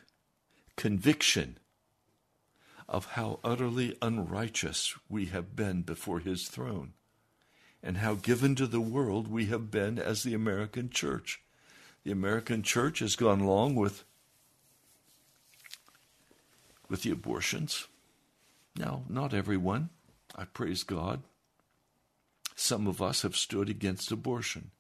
conviction 0.77 1.59
of 2.89 3.07
how 3.13 3.41
utterly 3.43 3.97
unrighteous 4.03 4.95
we 5.09 5.27
have 5.27 5.57
been 5.57 5.83
before 5.83 6.21
His 6.21 6.49
throne, 6.49 6.93
and 7.83 7.99
how 7.99 8.15
given 8.15 8.55
to 8.57 8.67
the 8.67 8.81
world 8.81 9.29
we 9.29 9.47
have 9.47 9.71
been 9.71 9.99
as 9.99 10.23
the 10.23 10.35
American 10.35 10.91
church. 10.91 11.41
The 12.05 12.13
American 12.13 12.63
church 12.63 12.99
has 12.99 13.17
gone 13.17 13.41
along 13.41 13.77
with, 13.77 14.05
with 16.89 17.03
the 17.03 17.11
abortions. 17.11 17.89
Now, 18.77 19.05
not 19.09 19.33
everyone. 19.33 19.91
I 20.37 20.45
praise 20.45 20.83
God. 20.83 21.23
Some 22.57 22.87
of 22.87 23.01
us 23.01 23.23
have 23.23 23.37
stood 23.37 23.69
against 23.69 24.13
abortion. 24.13 24.71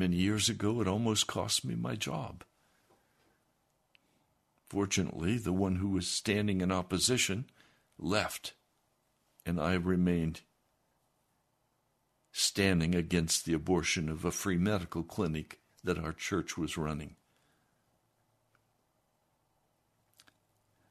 Many 0.00 0.16
years 0.16 0.48
ago, 0.48 0.80
it 0.80 0.88
almost 0.88 1.26
cost 1.26 1.62
me 1.62 1.74
my 1.74 1.94
job. 1.94 2.42
Fortunately, 4.70 5.36
the 5.36 5.52
one 5.52 5.76
who 5.76 5.90
was 5.90 6.08
standing 6.08 6.62
in 6.62 6.72
opposition 6.72 7.50
left, 7.98 8.54
and 9.44 9.60
I 9.60 9.74
remained 9.74 10.40
standing 12.32 12.94
against 12.94 13.44
the 13.44 13.52
abortion 13.52 14.08
of 14.08 14.24
a 14.24 14.30
free 14.30 14.56
medical 14.56 15.02
clinic 15.02 15.60
that 15.84 15.98
our 15.98 16.14
church 16.14 16.56
was 16.56 16.78
running. 16.78 17.16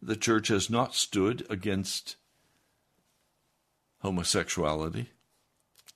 The 0.03 0.17
church 0.17 0.49
has 0.49 0.69
not 0.69 0.93
stood 0.93 1.47
against 1.49 2.15
homosexuality, 4.03 5.07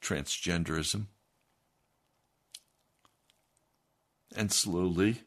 transgenderism, 0.01 1.09
and 4.35 4.51
slowly 4.51 5.21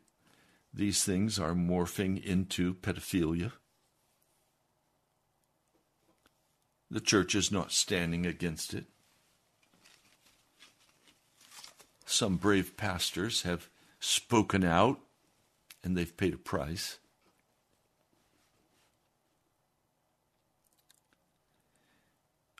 these 0.72 1.04
things 1.04 1.38
are 1.38 1.54
morphing 1.54 2.22
into 2.22 2.74
pedophilia. 2.74 3.52
The 6.90 7.00
church 7.00 7.34
is 7.34 7.50
not 7.50 7.72
standing 7.72 8.26
against 8.26 8.74
it. 8.74 8.84
Some 12.04 12.36
brave 12.36 12.76
pastors 12.76 13.42
have 13.42 13.68
spoken 13.98 14.62
out 14.62 15.00
and 15.82 15.96
they've 15.96 16.16
paid 16.16 16.34
a 16.34 16.38
price. 16.38 16.98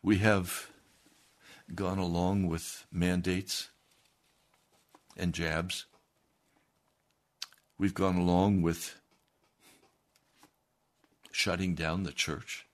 We 0.02 0.18
have 0.18 0.70
gone 1.74 1.98
along 1.98 2.46
with 2.46 2.86
mandates 2.92 3.70
and 5.16 5.34
jabs. 5.34 5.86
We've 7.78 7.94
gone 7.94 8.16
along 8.16 8.62
with 8.62 8.96
shutting 11.30 11.74
down 11.74 12.04
the 12.04 12.12
church 12.12 12.66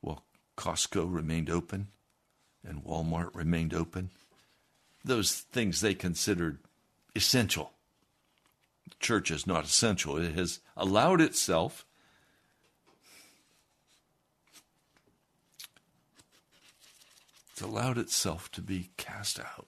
while 0.00 0.24
Costco 0.56 1.12
remained 1.12 1.50
open 1.50 1.88
and 2.64 2.84
Walmart 2.84 3.34
remained 3.34 3.74
open. 3.74 4.10
Those 5.04 5.32
things 5.32 5.80
they 5.80 5.94
considered 5.94 6.58
essential. 7.16 7.72
The 8.88 8.94
church 9.00 9.30
is 9.30 9.46
not 9.46 9.64
essential. 9.64 10.16
It 10.16 10.34
has 10.34 10.60
allowed 10.76 11.20
itself 11.20 11.84
It's 17.60 17.68
allowed 17.68 17.98
itself 17.98 18.50
to 18.52 18.62
be 18.62 18.88
cast 18.96 19.38
out. 19.38 19.66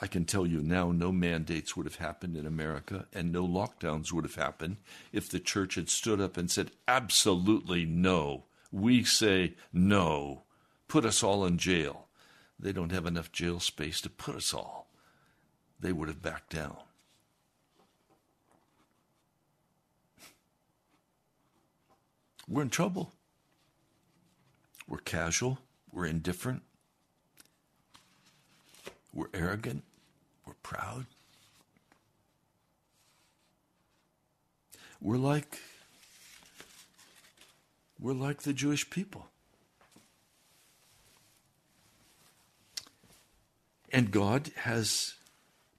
I 0.00 0.06
can 0.06 0.26
tell 0.26 0.46
you 0.46 0.60
now, 0.60 0.92
no 0.92 1.10
mandates 1.10 1.76
would 1.76 1.86
have 1.86 1.96
happened 1.96 2.36
in 2.36 2.46
America 2.46 3.06
and 3.14 3.32
no 3.32 3.46
lockdowns 3.46 4.12
would 4.12 4.24
have 4.24 4.34
happened 4.34 4.76
if 5.12 5.30
the 5.30 5.40
church 5.40 5.76
had 5.76 5.88
stood 5.88 6.20
up 6.20 6.36
and 6.36 6.50
said, 6.50 6.70
absolutely 6.86 7.86
no. 7.86 8.44
We 8.70 9.04
say 9.04 9.54
no. 9.72 10.42
Put 10.86 11.06
us 11.06 11.22
all 11.22 11.46
in 11.46 11.56
jail. 11.56 12.08
They 12.58 12.72
don't 12.72 12.92
have 12.92 13.06
enough 13.06 13.32
jail 13.32 13.58
space 13.58 14.00
to 14.02 14.10
put 14.10 14.36
us 14.36 14.52
all. 14.52 14.90
They 15.80 15.92
would 15.92 16.08
have 16.08 16.22
backed 16.22 16.52
down. 16.52 16.76
we're 22.48 22.62
in 22.62 22.70
trouble. 22.70 23.12
We're 24.88 24.98
casual. 24.98 25.58
We're 25.90 26.06
indifferent. 26.06 26.62
We're 29.16 29.28
arrogant. 29.32 29.82
We're 30.44 30.52
proud. 30.62 31.06
We're 35.00 35.16
like 35.16 35.58
we're 37.98 38.12
like 38.12 38.42
the 38.42 38.52
Jewish 38.52 38.90
people. 38.90 39.28
And 43.90 44.10
God 44.10 44.50
has 44.56 45.14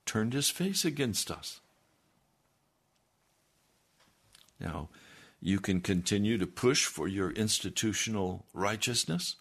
turned 0.07 0.33
his 0.33 0.49
face 0.49 0.83
against 0.83 1.29
us. 1.29 1.59
Now, 4.59 4.89
you 5.39 5.59
can 5.59 5.81
continue 5.81 6.39
to 6.39 6.47
push 6.47 6.85
for 6.85 7.07
your 7.07 7.29
institutional 7.29 8.45
righteousness. 8.55 9.35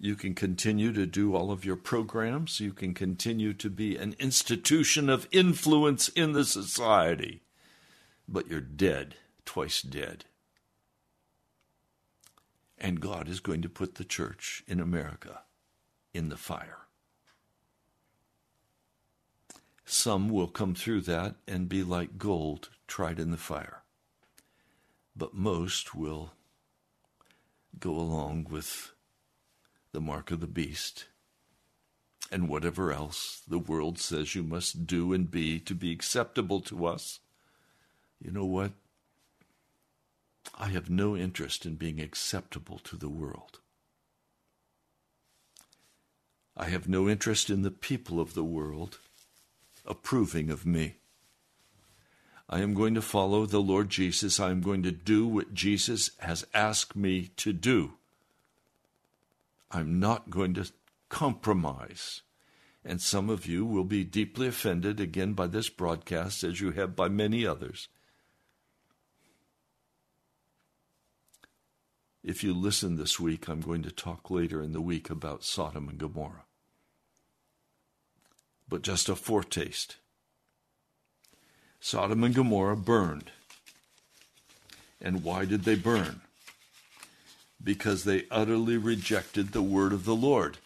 You 0.00 0.14
can 0.14 0.34
continue 0.34 0.92
to 0.92 1.06
do 1.06 1.34
all 1.34 1.50
of 1.50 1.64
your 1.64 1.76
programs. 1.76 2.60
You 2.60 2.72
can 2.72 2.94
continue 2.94 3.52
to 3.54 3.68
be 3.68 3.96
an 3.96 4.14
institution 4.20 5.08
of 5.08 5.26
influence 5.32 6.08
in 6.08 6.32
the 6.32 6.44
society. 6.44 7.42
But 8.28 8.48
you're 8.48 8.60
dead, 8.60 9.16
twice 9.44 9.82
dead. 9.82 10.24
And 12.78 13.00
God 13.00 13.28
is 13.28 13.40
going 13.40 13.62
to 13.62 13.68
put 13.68 13.96
the 13.96 14.04
church 14.04 14.62
in 14.68 14.78
America 14.78 15.40
in 16.14 16.28
the 16.28 16.36
fire. 16.36 16.78
Some 19.84 20.28
will 20.28 20.46
come 20.46 20.74
through 20.74 21.00
that 21.02 21.36
and 21.48 21.68
be 21.68 21.82
like 21.82 22.18
gold 22.18 22.68
tried 22.86 23.18
in 23.18 23.32
the 23.32 23.36
fire. 23.36 23.82
But 25.16 25.34
most 25.34 25.94
will 25.94 26.32
go 27.80 27.90
along 27.90 28.46
with 28.48 28.92
the 29.92 30.00
mark 30.00 30.30
of 30.30 30.40
the 30.40 30.46
beast 30.46 31.06
and 32.30 32.48
whatever 32.48 32.92
else 32.92 33.42
the 33.48 33.58
world 33.58 33.98
says 33.98 34.34
you 34.34 34.42
must 34.42 34.86
do 34.86 35.12
and 35.12 35.30
be 35.30 35.58
to 35.60 35.74
be 35.74 35.92
acceptable 35.92 36.60
to 36.60 36.86
us. 36.86 37.20
You 38.22 38.30
know 38.30 38.44
what? 38.44 38.72
I 40.58 40.68
have 40.68 40.90
no 40.90 41.16
interest 41.16 41.64
in 41.64 41.76
being 41.76 42.00
acceptable 42.00 42.78
to 42.80 42.96
the 42.96 43.08
world. 43.08 43.60
I 46.56 46.66
have 46.66 46.88
no 46.88 47.08
interest 47.08 47.50
in 47.50 47.62
the 47.62 47.70
people 47.70 48.20
of 48.20 48.34
the 48.34 48.44
world 48.44 48.98
approving 49.86 50.50
of 50.50 50.66
me. 50.66 50.96
I 52.50 52.60
am 52.60 52.74
going 52.74 52.94
to 52.94 53.02
follow 53.02 53.46
the 53.46 53.60
Lord 53.60 53.90
Jesus. 53.90 54.40
I 54.40 54.50
am 54.50 54.60
going 54.60 54.82
to 54.82 54.90
do 54.90 55.26
what 55.26 55.54
Jesus 55.54 56.10
has 56.18 56.46
asked 56.52 56.96
me 56.96 57.30
to 57.36 57.52
do. 57.52 57.97
I'm 59.70 60.00
not 60.00 60.30
going 60.30 60.54
to 60.54 60.70
compromise. 61.08 62.22
And 62.84 63.02
some 63.02 63.28
of 63.28 63.46
you 63.46 63.66
will 63.66 63.84
be 63.84 64.04
deeply 64.04 64.46
offended 64.46 65.00
again 65.00 65.34
by 65.34 65.46
this 65.46 65.68
broadcast, 65.68 66.42
as 66.42 66.60
you 66.60 66.70
have 66.72 66.96
by 66.96 67.08
many 67.08 67.46
others. 67.46 67.88
If 72.22 72.42
you 72.42 72.54
listen 72.54 72.96
this 72.96 73.20
week, 73.20 73.48
I'm 73.48 73.60
going 73.60 73.82
to 73.82 73.90
talk 73.90 74.30
later 74.30 74.62
in 74.62 74.72
the 74.72 74.80
week 74.80 75.10
about 75.10 75.44
Sodom 75.44 75.88
and 75.88 75.98
Gomorrah. 75.98 76.44
But 78.68 78.82
just 78.82 79.08
a 79.08 79.16
foretaste. 79.16 79.96
Sodom 81.80 82.24
and 82.24 82.34
Gomorrah 82.34 82.76
burned. 82.76 83.30
And 85.00 85.22
why 85.22 85.44
did 85.44 85.64
they 85.64 85.76
burn? 85.76 86.22
Because 87.62 88.04
they 88.04 88.24
utterly 88.30 88.76
rejected 88.76 89.52
the 89.52 89.62
word 89.62 89.92
of 89.92 90.04
the 90.04 90.14
Lord. 90.14 90.58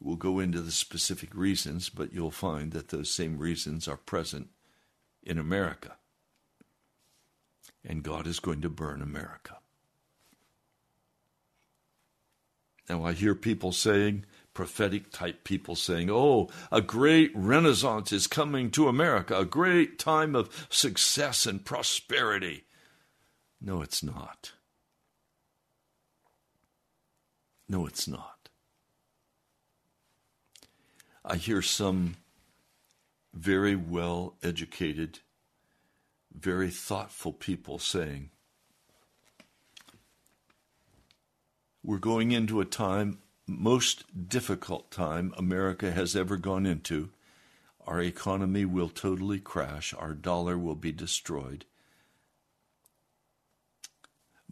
We'll 0.00 0.16
go 0.16 0.38
into 0.38 0.60
the 0.60 0.72
specific 0.72 1.34
reasons, 1.34 1.88
but 1.88 2.12
you'll 2.12 2.30
find 2.30 2.72
that 2.72 2.88
those 2.88 3.10
same 3.10 3.38
reasons 3.38 3.88
are 3.88 3.96
present 3.96 4.48
in 5.22 5.38
America 5.38 5.96
and 7.84 8.02
God 8.02 8.26
is 8.26 8.40
going 8.40 8.62
to 8.62 8.70
burn 8.70 9.02
America. 9.02 9.58
Now, 12.88 13.04
I 13.04 13.12
hear 13.12 13.34
people 13.34 13.72
saying, 13.72 14.24
prophetic 14.52 15.10
type 15.10 15.44
people 15.44 15.74
saying, 15.74 16.10
oh, 16.10 16.48
a 16.70 16.80
great 16.80 17.30
renaissance 17.34 18.12
is 18.12 18.26
coming 18.26 18.70
to 18.72 18.88
America, 18.88 19.38
a 19.38 19.44
great 19.44 19.98
time 19.98 20.34
of 20.34 20.66
success 20.68 21.46
and 21.46 21.64
prosperity. 21.64 22.64
No, 23.64 23.80
it's 23.80 24.02
not. 24.02 24.52
No, 27.68 27.86
it's 27.86 28.06
not. 28.06 28.50
I 31.24 31.36
hear 31.36 31.62
some 31.62 32.16
very 33.32 33.74
well 33.74 34.34
educated 34.42 35.20
very 36.34 36.70
thoughtful 36.70 37.32
people 37.32 37.78
saying, 37.78 38.30
We're 41.82 41.98
going 41.98 42.32
into 42.32 42.60
a 42.60 42.64
time, 42.64 43.18
most 43.46 44.28
difficult 44.28 44.90
time 44.90 45.34
America 45.36 45.92
has 45.92 46.16
ever 46.16 46.36
gone 46.36 46.64
into. 46.64 47.10
Our 47.86 48.00
economy 48.00 48.64
will 48.64 48.88
totally 48.88 49.38
crash, 49.38 49.92
our 49.92 50.14
dollar 50.14 50.56
will 50.56 50.74
be 50.74 50.92
destroyed. 50.92 51.66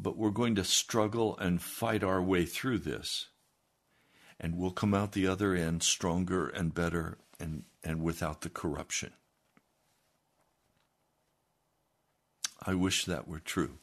But 0.02 0.16
we're 0.16 0.30
going 0.30 0.56
to 0.56 0.64
struggle 0.64 1.38
and 1.38 1.62
fight 1.62 2.02
our 2.02 2.20
way 2.20 2.44
through 2.44 2.78
this. 2.78 3.28
And 4.40 4.56
we'll 4.56 4.72
come 4.72 4.94
out 4.94 5.12
the 5.12 5.28
other 5.28 5.54
end 5.54 5.84
stronger 5.84 6.48
and 6.48 6.74
better 6.74 7.18
and, 7.38 7.62
and 7.84 8.02
without 8.02 8.40
the 8.40 8.48
corruption. 8.48 9.12
I 12.64 12.74
wish 12.74 13.04
that 13.04 13.28
were 13.28 13.38
true. 13.38 13.78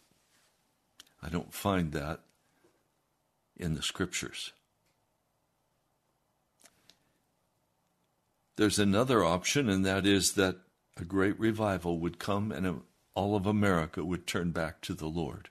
I 1.21 1.29
don't 1.29 1.53
find 1.53 1.93
that 1.93 2.21
in 3.55 3.75
the 3.75 3.81
scriptures. 3.81 4.51
There's 8.55 8.79
another 8.79 9.23
option, 9.23 9.69
and 9.69 9.85
that 9.85 10.05
is 10.05 10.33
that 10.33 10.57
a 10.97 11.05
great 11.05 11.39
revival 11.39 11.99
would 11.99 12.19
come 12.19 12.51
and 12.51 12.81
all 13.15 13.35
of 13.35 13.45
America 13.45 14.03
would 14.03 14.27
turn 14.27 14.51
back 14.51 14.81
to 14.81 14.93
the 14.93 15.07
Lord, 15.07 15.49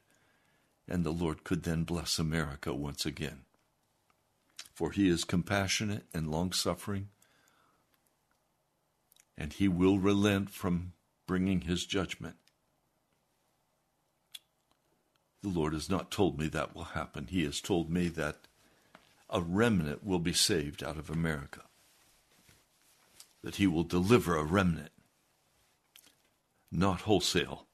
and 0.88 1.04
the 1.04 1.10
Lord 1.12 1.44
could 1.44 1.62
then 1.62 1.84
bless 1.84 2.18
America 2.18 2.74
once 2.74 3.06
again. 3.06 3.40
For 4.74 4.90
he 4.92 5.08
is 5.08 5.24
compassionate 5.24 6.04
and 6.14 6.30
long 6.30 6.52
suffering, 6.52 7.08
and 9.36 9.52
he 9.52 9.68
will 9.68 9.98
relent 9.98 10.50
from 10.50 10.92
bringing 11.26 11.62
his 11.62 11.84
judgment. 11.84 12.36
The 15.42 15.48
Lord 15.48 15.72
has 15.72 15.88
not 15.88 16.10
told 16.10 16.38
me 16.38 16.48
that 16.48 16.74
will 16.74 16.84
happen. 16.84 17.28
He 17.28 17.44
has 17.44 17.60
told 17.60 17.90
me 17.90 18.08
that 18.08 18.38
a 19.30 19.40
remnant 19.40 20.04
will 20.04 20.18
be 20.18 20.32
saved 20.32 20.82
out 20.82 20.96
of 20.96 21.10
America, 21.10 21.62
that 23.42 23.56
He 23.56 23.66
will 23.66 23.84
deliver 23.84 24.36
a 24.36 24.44
remnant, 24.44 24.90
not 26.72 27.02
wholesale. 27.02 27.67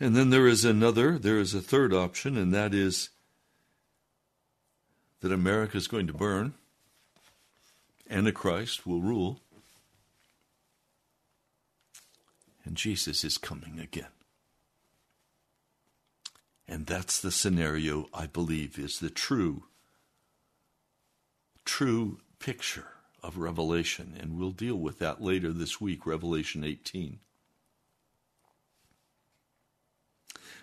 And 0.00 0.14
then 0.14 0.30
there 0.30 0.46
is 0.46 0.64
another, 0.64 1.18
there 1.18 1.38
is 1.38 1.54
a 1.54 1.60
third 1.60 1.92
option, 1.92 2.36
and 2.36 2.54
that 2.54 2.72
is 2.72 3.10
that 5.20 5.32
America 5.32 5.76
is 5.76 5.88
going 5.88 6.06
to 6.06 6.12
burn, 6.12 6.54
Antichrist 8.08 8.86
will 8.86 9.00
rule, 9.00 9.40
and 12.64 12.76
Jesus 12.76 13.24
is 13.24 13.38
coming 13.38 13.80
again. 13.80 14.06
And 16.68 16.86
that's 16.86 17.20
the 17.20 17.32
scenario 17.32 18.08
I 18.12 18.26
believe 18.26 18.78
is 18.78 19.00
the 19.00 19.10
true, 19.10 19.64
true 21.64 22.20
picture 22.38 22.88
of 23.22 23.38
Revelation. 23.38 24.14
And 24.20 24.38
we'll 24.38 24.50
deal 24.50 24.76
with 24.76 24.98
that 24.98 25.22
later 25.22 25.50
this 25.50 25.80
week, 25.80 26.06
Revelation 26.06 26.62
18. 26.62 27.20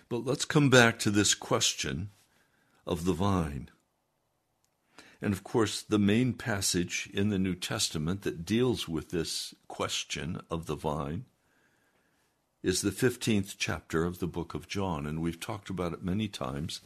But 0.08 0.24
let's 0.24 0.44
come 0.44 0.70
back 0.70 0.98
to 1.00 1.10
this 1.10 1.34
question 1.34 2.10
of 2.86 3.04
the 3.04 3.12
vine. 3.12 3.70
And 5.20 5.32
of 5.32 5.42
course, 5.42 5.82
the 5.82 5.98
main 5.98 6.34
passage 6.34 7.08
in 7.12 7.30
the 7.30 7.38
New 7.38 7.54
Testament 7.54 8.22
that 8.22 8.44
deals 8.44 8.88
with 8.88 9.10
this 9.10 9.54
question 9.66 10.40
of 10.50 10.66
the 10.66 10.76
vine 10.76 11.24
is 12.62 12.82
the 12.82 12.90
15th 12.90 13.54
chapter 13.58 14.04
of 14.04 14.18
the 14.18 14.26
book 14.26 14.54
of 14.54 14.68
John, 14.68 15.06
and 15.06 15.20
we've 15.20 15.40
talked 15.40 15.70
about 15.70 15.92
it 15.92 16.02
many 16.02 16.28
times. 16.28 16.80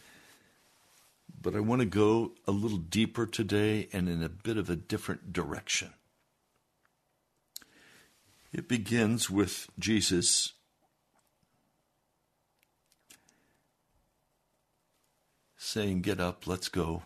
But 1.40 1.56
I 1.56 1.60
want 1.60 1.80
to 1.80 1.86
go 1.86 2.32
a 2.46 2.52
little 2.52 2.78
deeper 2.78 3.26
today 3.26 3.88
and 3.92 4.08
in 4.08 4.22
a 4.22 4.28
bit 4.28 4.56
of 4.56 4.70
a 4.70 4.76
different 4.76 5.32
direction. 5.32 5.94
It 8.52 8.68
begins 8.68 9.30
with 9.30 9.68
Jesus 9.78 10.52
saying, 15.60 16.00
Get 16.00 16.18
up, 16.18 16.46
let's 16.46 16.68
go. 16.68 17.02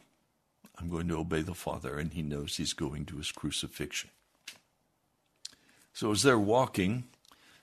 I'm 0.79 0.88
going 0.88 1.09
to 1.09 1.19
obey 1.19 1.43
the 1.43 1.55
Father, 1.55 1.99
and 1.99 2.12
he 2.12 2.23
knows 2.23 2.57
he's 2.57 2.73
going 2.73 3.05
to 3.07 3.17
his 3.17 3.33
crucifixion. 3.33 4.11
So 5.93 6.11
as 6.11 6.23
they're 6.23 6.38
walking 6.38 7.05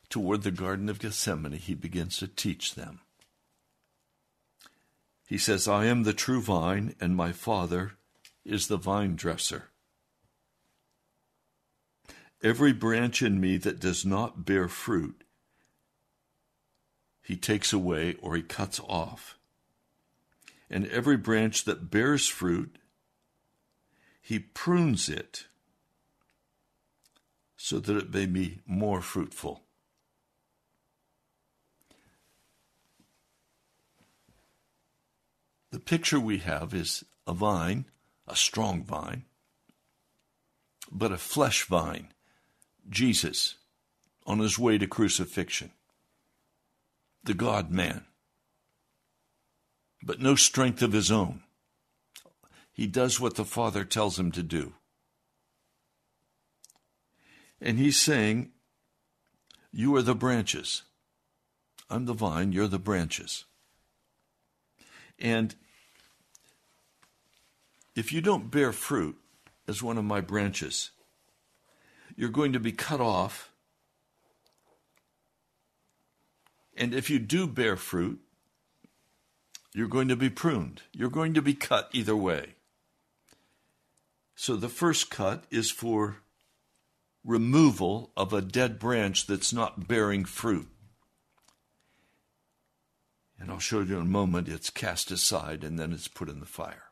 toward 0.10 0.44
the 0.44 0.52
Garden 0.52 0.90
of 0.90 1.00
Gethsemane, 1.00 1.54
he 1.54 1.74
begins 1.74 2.18
to 2.18 2.28
teach 2.28 2.76
them. 2.76 3.00
He 5.28 5.38
says, 5.38 5.68
I 5.68 5.86
am 5.86 6.04
the 6.04 6.14
true 6.14 6.42
vine, 6.42 6.96
and 7.00 7.16
my 7.16 7.32
Father 7.32 7.94
is 8.46 8.68
the 8.68 8.78
vine 8.78 9.16
dresser. 9.16 9.70
Every 12.44 12.74
branch 12.74 13.22
in 13.22 13.40
me 13.40 13.58
that 13.58 13.80
does 13.80 14.06
not 14.06 14.46
bear 14.46 14.68
fruit, 14.68 15.24
he 17.22 17.36
takes 17.38 17.72
away 17.72 18.16
or 18.22 18.36
he 18.36 18.42
cuts 18.42 18.80
off. 18.88 19.38
And 20.72 20.88
every 20.88 21.18
branch 21.18 21.66
that 21.66 21.92
bears 21.92 22.28
fruit, 22.28 22.78
he 24.22 24.40
prunes 24.40 25.10
it 25.10 25.48
so 27.58 27.80
that 27.80 27.98
it 27.98 28.14
may 28.14 28.26
be 28.26 28.60
more 28.66 29.02
fruitful. 29.02 29.64
The 35.72 35.80
picture 35.80 36.20
we 36.20 36.38
have 36.38 36.74
is 36.74 37.04
a 37.28 37.34
vine, 37.34 37.86
a 38.26 38.36
strong 38.36 38.82
vine, 38.82 39.26
but 40.90 41.12
a 41.12 41.18
flesh 41.18 41.66
vine, 41.66 42.14
Jesus, 42.90 43.56
on 44.26 44.40
his 44.40 44.58
way 44.58 44.78
to 44.78 44.88
crucifixion, 44.88 45.72
the 47.26 47.34
God 47.34 47.72
man, 47.72 48.06
but 50.04 50.20
no 50.20 50.36
strength 50.36 50.82
of 50.82 50.94
his 50.94 51.12
own. 51.12 51.42
He 52.74 52.88
does 52.88 53.20
what 53.20 53.36
the 53.36 53.46
Father 53.46 53.84
tells 53.84 54.18
him 54.18 54.32
to 54.32 54.44
do. 54.44 54.74
And 57.62 57.78
he's 57.78 57.98
saying, 57.98 58.52
You 59.72 59.96
are 59.96 60.02
the 60.02 60.16
branches. 60.16 60.84
I'm 61.90 62.06
the 62.06 62.14
vine, 62.14 62.52
you're 62.52 62.68
the 62.68 62.80
branches. 62.80 63.46
And 65.20 65.54
if 67.96 68.12
you 68.12 68.22
don't 68.22 68.50
bear 68.50 68.72
fruit 68.72 69.18
as 69.68 69.84
one 69.84 69.98
of 69.98 70.06
my 70.06 70.22
branches, 70.22 70.92
you're 72.16 72.30
going 72.30 72.54
to 72.54 72.60
be 72.60 72.72
cut 72.72 73.02
off. 73.02 73.52
And 76.76 76.94
if 76.94 77.10
you 77.10 77.20
do 77.20 77.46
bear 77.46 77.76
fruit, 77.76 78.22
you're 79.74 79.88
going 79.88 80.10
to 80.10 80.16
be 80.16 80.30
pruned. 80.30 80.82
You're 80.94 81.10
going 81.10 81.34
to 81.34 81.42
be 81.42 81.54
cut 81.54 81.90
either 81.94 82.16
way. 82.16 82.56
So 84.36 84.56
the 84.56 84.70
first 84.70 85.10
cut 85.10 85.46
is 85.50 85.72
for 85.72 86.18
removal 87.24 88.12
of 88.18 88.34
a 88.34 88.42
dead 88.42 88.80
branch 88.80 89.28
that's 89.28 89.54
not 89.54 89.88
bearing 89.88 90.26
fruit. 90.26 90.68
And 93.40 93.50
I'll 93.50 93.60
show 93.60 93.82
you 93.82 93.96
in 93.96 94.02
a 94.02 94.06
moment, 94.06 94.48
it's 94.48 94.70
cast 94.70 95.10
aside 95.12 95.64
and 95.64 95.80
then 95.80 95.94
it's 95.94 96.08
put 96.08 96.30
in 96.30 96.40
the 96.40 96.46
fire. 96.46 96.92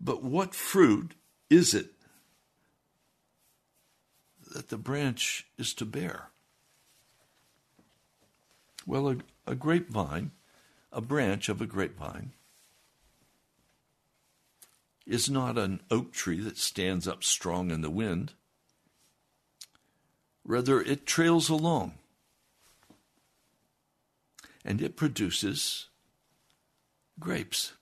But 0.00 0.22
what 0.22 0.54
fruit 0.54 1.14
is 1.48 1.74
it 1.74 1.90
that 4.54 4.68
the 4.68 4.78
branch 4.78 5.46
is 5.58 5.74
to 5.74 5.84
bear? 5.84 6.30
Well, 8.86 9.10
a, 9.10 9.16
a 9.46 9.54
grapevine, 9.54 10.32
a 10.92 11.00
branch 11.00 11.48
of 11.48 11.60
a 11.60 11.66
grapevine, 11.66 12.32
is 15.06 15.28
not 15.28 15.58
an 15.58 15.80
oak 15.90 16.12
tree 16.12 16.40
that 16.40 16.56
stands 16.56 17.08
up 17.08 17.24
strong 17.24 17.70
in 17.70 17.80
the 17.80 17.90
wind. 17.90 18.32
Rather, 20.44 20.80
it 20.80 21.06
trails 21.06 21.48
along 21.48 21.94
and 24.64 24.80
it 24.80 24.96
produces 24.96 25.88
grapes. 27.18 27.72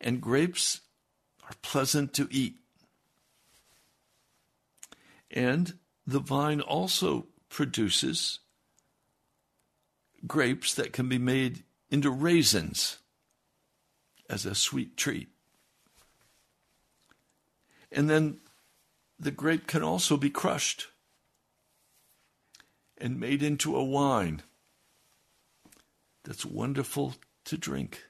And 0.00 0.20
grapes 0.20 0.80
are 1.44 1.54
pleasant 1.62 2.12
to 2.14 2.28
eat. 2.30 2.56
And 5.30 5.74
the 6.06 6.20
vine 6.20 6.60
also 6.60 7.26
produces 7.48 8.40
grapes 10.26 10.74
that 10.74 10.92
can 10.92 11.08
be 11.08 11.18
made 11.18 11.62
into 11.90 12.10
raisins 12.10 12.98
as 14.28 14.44
a 14.44 14.54
sweet 14.54 14.96
treat. 14.96 15.28
And 17.92 18.10
then 18.10 18.38
the 19.18 19.30
grape 19.30 19.66
can 19.66 19.82
also 19.82 20.16
be 20.16 20.30
crushed 20.30 20.88
and 22.98 23.20
made 23.20 23.42
into 23.42 23.76
a 23.76 23.84
wine 23.84 24.42
that's 26.24 26.44
wonderful 26.44 27.14
to 27.44 27.56
drink. 27.56 28.04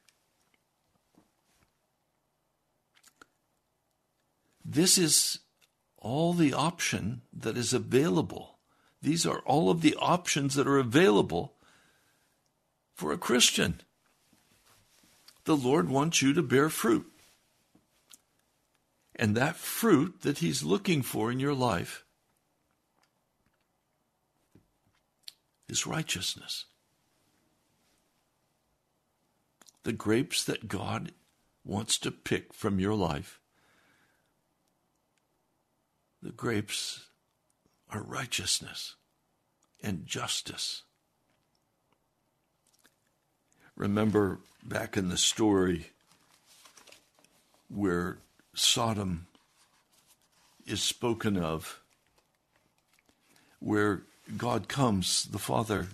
This 4.64 4.98
is 4.98 5.40
all 5.98 6.32
the 6.32 6.52
option 6.52 7.22
that 7.32 7.56
is 7.56 7.72
available. 7.72 8.58
These 9.02 9.26
are 9.26 9.40
all 9.40 9.70
of 9.70 9.82
the 9.82 9.94
options 9.96 10.54
that 10.54 10.66
are 10.66 10.78
available 10.78 11.55
for 12.96 13.12
a 13.12 13.18
Christian 13.18 13.80
the 15.44 15.56
Lord 15.56 15.88
wants 15.88 16.20
you 16.20 16.32
to 16.32 16.42
bear 16.42 16.68
fruit. 16.68 17.06
And 19.14 19.36
that 19.36 19.56
fruit 19.56 20.22
that 20.22 20.38
He's 20.38 20.64
looking 20.64 21.02
for 21.02 21.30
in 21.30 21.38
your 21.38 21.54
life 21.54 22.04
is 25.68 25.86
righteousness. 25.86 26.64
The 29.84 29.92
grapes 29.92 30.42
that 30.44 30.66
God 30.66 31.12
wants 31.64 31.98
to 31.98 32.10
pick 32.10 32.52
from 32.52 32.80
your 32.80 32.94
life, 32.94 33.40
the 36.20 36.32
grapes 36.32 37.06
are 37.88 38.02
righteousness 38.02 38.96
and 39.80 40.06
justice. 40.06 40.82
Remember 43.76 44.38
back 44.64 44.96
in 44.96 45.10
the 45.10 45.18
story 45.18 45.90
where 47.68 48.18
Sodom 48.54 49.26
is 50.66 50.82
spoken 50.82 51.36
of, 51.36 51.80
where 53.60 54.02
God 54.36 54.68
comes, 54.68 55.24
the 55.24 55.38
Father, 55.38 55.88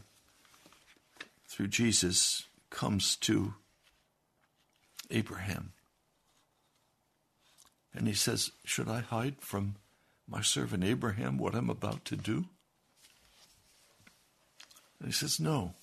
through 1.48 1.68
Jesus, 1.68 2.44
comes 2.70 3.16
to 3.16 3.54
Abraham. 5.10 5.72
And 7.94 8.06
he 8.06 8.14
says, 8.14 8.52
Should 8.64 8.88
I 8.88 9.00
hide 9.00 9.36
from 9.40 9.74
my 10.26 10.40
servant 10.40 10.84
Abraham 10.84 11.36
what 11.36 11.54
I'm 11.54 11.68
about 11.68 12.04
to 12.06 12.16
do? 12.16 12.46
And 14.98 15.08
he 15.08 15.12
says, 15.12 15.38
No. 15.38 15.74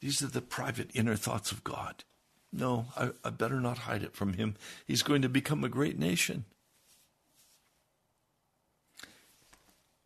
These 0.00 0.22
are 0.22 0.28
the 0.28 0.40
private 0.40 0.90
inner 0.94 1.16
thoughts 1.16 1.50
of 1.52 1.64
God. 1.64 2.04
No, 2.52 2.86
I, 2.96 3.10
I 3.24 3.30
better 3.30 3.60
not 3.60 3.78
hide 3.78 4.02
it 4.02 4.14
from 4.14 4.34
him. 4.34 4.54
He's 4.86 5.02
going 5.02 5.22
to 5.22 5.28
become 5.28 5.64
a 5.64 5.68
great 5.68 5.98
nation. 5.98 6.44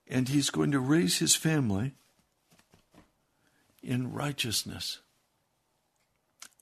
And 0.08 0.28
he's 0.28 0.50
going 0.50 0.72
to 0.72 0.80
raise 0.80 1.18
his 1.18 1.34
family 1.34 1.92
in 3.82 4.12
righteousness 4.12 5.00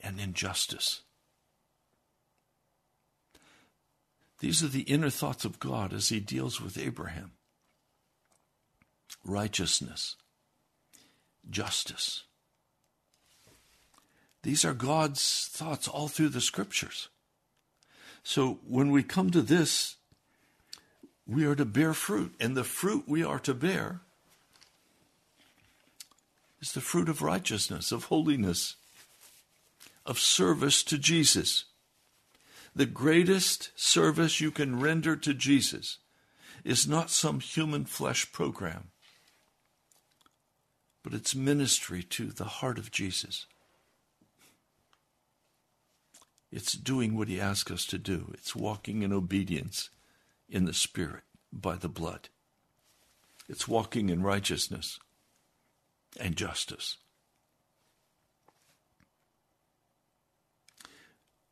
and 0.01 0.21
in 0.21 0.33
justice. 0.33 1.03
These 4.41 4.63
are 4.63 4.69
the 4.69 4.83
inner 4.83 5.11
thoughts 5.11 5.45
of 5.45 5.59
God 5.59 5.93
as 5.93 6.09
he 6.09 6.21
deals 6.21 6.61
with 6.61 6.79
Abraham 6.79 7.33
righteousness, 9.25 10.17
justice. 11.49 12.25
These 14.43 14.65
are 14.65 14.75
God's 14.75 15.49
thoughts 15.53 15.87
all 15.87 16.09
through 16.09 16.31
the 16.31 16.41
scriptures. 16.41 17.09
So 18.23 18.61
when 18.67 18.91
we 18.91 19.03
come 19.03 19.31
to 19.31 19.43
this, 19.43 19.97
we 21.27 21.45
are 21.45 21.55
to 21.55 21.65
bear 21.65 21.95
fruit, 21.95 22.35
and 22.41 22.57
the 22.57 22.65
fruit 22.65 23.05
we 23.07 23.23
are 23.23 23.39
to 23.41 23.55
bear 23.55 24.01
is 26.61 26.73
the 26.73 26.81
fruit 26.81 27.09
of 27.09 27.23
righteousness, 27.23 27.93
of 27.93 28.05
holiness, 28.05 28.77
of 30.05 30.19
service 30.19 30.83
to 30.85 30.99
Jesus. 30.99 31.65
The 32.75 32.87
greatest 32.87 33.71
service 33.77 34.41
you 34.41 34.51
can 34.51 34.81
render 34.81 35.17
to 35.17 35.35
Jesus 35.35 35.99
is 36.65 36.87
not 36.87 37.11
some 37.11 37.41
human 37.41 37.85
flesh 37.85 38.31
program, 38.33 38.89
but 41.03 41.15
it's 41.15 41.35
ministry 41.35 42.03
to 42.03 42.27
the 42.27 42.45
heart 42.45 42.79
of 42.79 42.91
Jesus. 42.91 43.47
It's 46.53 46.73
doing 46.73 47.17
what 47.17 47.29
he 47.29 47.41
asks 47.41 47.71
us 47.71 47.87
to 47.87 47.99
do. 47.99 48.33
It's 48.35 48.57
walking 48.57 49.03
in 49.03 49.13
obedience 49.13 49.91
in 50.49 50.65
the 50.65 50.75
Spirit 50.75 51.23
by 51.53 51.77
the 51.77 51.89
blood. 51.89 52.29
It's 53.49 53.69
walking 53.69 54.09
in 54.09 54.23
righteousness 54.23 54.99
and 56.19 56.37
justice. 56.37 56.97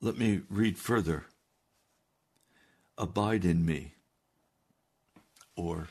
Let 0.00 0.16
me 0.16 0.42
read 0.48 0.78
further. 0.78 1.26
Abide 2.96 3.44
in 3.44 3.64
me, 3.64 3.94
or 5.54 5.88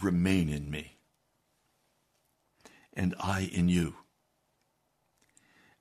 remain 0.00 0.50
in 0.50 0.70
me, 0.70 0.98
and 2.92 3.14
I 3.18 3.40
in 3.40 3.70
you. 3.70 3.96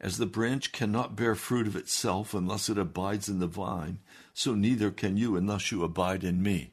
As 0.02 0.18
the 0.18 0.26
branch 0.26 0.72
cannot 0.72 1.16
bear 1.16 1.36
fruit 1.36 1.68
of 1.68 1.76
itself 1.76 2.34
unless 2.34 2.70
it 2.70 2.78
abides 2.78 3.28
in 3.28 3.40
the 3.40 3.48
vine, 3.48 4.00
so 4.34 4.56
neither 4.56 4.92
can 4.92 5.18
you 5.18 5.36
unless 5.36 5.72
you 5.72 5.84
abide 5.84 6.24
in 6.24 6.42
me. 6.42 6.72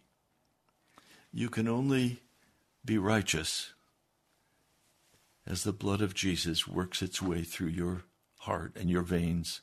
You 1.32 1.48
can 1.48 1.66
only 1.66 2.20
be 2.84 2.98
righteous 2.98 3.72
as 5.46 5.64
the 5.64 5.72
blood 5.72 6.00
of 6.00 6.14
Jesus 6.14 6.66
works 6.66 7.02
its 7.02 7.22
way 7.22 7.42
through 7.42 7.68
your 7.68 8.04
heart 8.40 8.72
and 8.76 8.90
your 8.90 9.02
veins. 9.02 9.60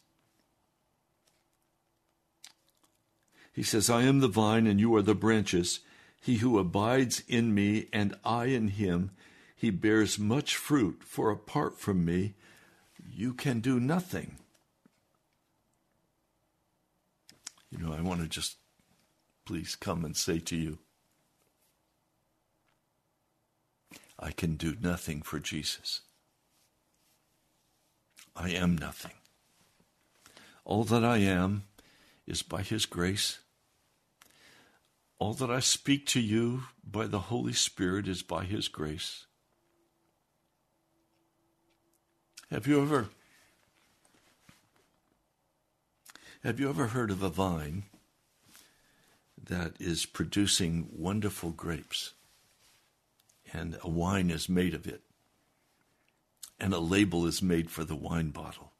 He 3.52 3.63
says, 3.63 3.89
I 3.89 4.04
am 4.04 4.19
the 4.19 4.28
vine 4.28 4.65
and 4.65 4.80
you 4.80 4.95
are 4.95 5.02
the 5.02 5.15
branches. 5.15 5.82
He 6.19 6.38
who 6.38 6.58
abides 6.58 7.21
in 7.28 7.54
me 7.54 7.88
and 7.93 8.15
I 8.26 8.45
in 8.45 8.69
him, 8.69 9.12
he 9.56 9.69
bears 9.69 10.17
much 10.17 10.56
fruit, 10.56 11.04
for 11.06 11.30
apart 11.30 11.80
from 11.80 12.04
me, 12.04 12.34
you 13.15 13.34
can 13.34 13.60
do 13.60 13.80
nothing. 13.80 14.38
You 17.69 17.78
know, 17.78 17.93
I 17.93 18.02
want 18.02 18.21
to 18.21 18.28
just 18.28 18.58
please 19.45 19.76
come 19.76 20.06
and 20.06 20.15
say 20.15 20.39
to 20.39 20.56
you, 20.56 20.80
I 24.17 24.32
can 24.32 24.56
do 24.56 24.76
nothing 24.82 25.21
for 25.21 25.39
Jesus. 25.39 26.02
I 28.36 28.49
am 28.49 28.78
nothing. 28.78 29.12
All 30.65 30.84
that 30.86 31.04
I 31.04 31.17
am 31.17 31.63
is 32.26 32.41
by 32.41 32.62
His 32.62 32.86
grace. 32.86 33.39
All 35.19 35.34
that 35.34 35.52
I 35.52 35.60
speak 35.60 36.06
to 36.08 36.21
you 36.21 36.63
by 36.84 37.08
the 37.08 37.19
Holy 37.19 37.54
Spirit 37.54 38.08
is 38.08 38.23
by 38.23 38.45
His 38.45 38.67
grace. 38.67 39.26
Have 42.51 42.67
you 42.67 42.82
ever 42.82 43.08
have 46.43 46.60
you 46.60 46.69
ever 46.69 46.88
heard 46.88 47.10
of 47.10 47.23
a 47.23 47.29
vine 47.29 47.84
that 49.41 49.73
is 49.79 50.06
producing 50.06 50.89
wonderful 50.91 51.51
grapes 51.51 52.13
and 53.53 53.77
a 53.82 53.89
wine 53.89 54.29
is 54.29 54.49
made 54.49 54.73
of 54.73 54.86
it 54.86 55.01
and 56.60 56.73
a 56.73 56.79
label 56.79 57.25
is 57.25 57.41
made 57.41 57.71
for 57.71 57.86
the 57.86 57.95
wine 57.95 58.29
bottle? 58.29 58.73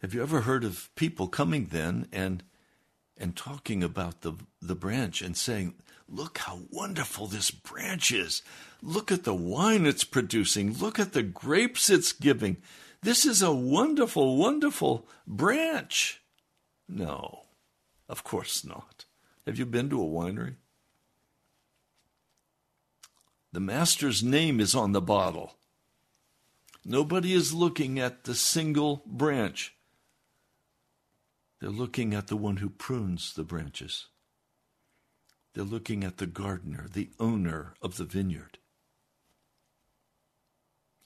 Have 0.00 0.14
you 0.14 0.22
ever 0.22 0.42
heard 0.42 0.64
of 0.64 0.88
people 0.94 1.26
coming 1.26 1.66
then 1.66 2.06
and 2.12 2.44
and 3.16 3.36
talking 3.36 3.82
about 3.82 4.22
the 4.22 4.34
the 4.60 4.74
branch 4.74 5.22
and 5.22 5.36
saying, 5.36 5.74
"Look 6.08 6.38
how 6.38 6.62
wonderful 6.70 7.26
this 7.26 7.50
branch 7.50 8.12
is. 8.12 8.42
Look 8.82 9.12
at 9.12 9.24
the 9.24 9.34
wine 9.34 9.86
it's 9.86 10.04
producing. 10.04 10.74
Look 10.78 10.98
at 10.98 11.12
the 11.12 11.22
grapes 11.22 11.88
it's 11.88 12.12
giving. 12.12 12.58
This 13.02 13.24
is 13.24 13.42
a 13.42 13.52
wonderful, 13.52 14.36
wonderful 14.36 15.08
branch." 15.26 16.20
No. 16.88 17.46
Of 18.08 18.24
course 18.24 18.64
not. 18.64 19.06
Have 19.46 19.58
you 19.58 19.66
been 19.66 19.88
to 19.90 20.02
a 20.02 20.06
winery? 20.06 20.56
The 23.52 23.60
master's 23.60 24.22
name 24.22 24.60
is 24.60 24.74
on 24.74 24.92
the 24.92 25.00
bottle. 25.00 25.54
Nobody 26.84 27.32
is 27.32 27.54
looking 27.54 27.98
at 27.98 28.24
the 28.24 28.34
single 28.34 29.02
branch. 29.06 29.74
They're 31.64 31.72
looking 31.72 32.12
at 32.12 32.26
the 32.26 32.36
one 32.36 32.58
who 32.58 32.68
prunes 32.68 33.32
the 33.32 33.42
branches. 33.42 34.08
They're 35.54 35.64
looking 35.64 36.04
at 36.04 36.18
the 36.18 36.26
gardener, 36.26 36.88
the 36.92 37.08
owner 37.18 37.72
of 37.80 37.96
the 37.96 38.04
vineyard. 38.04 38.58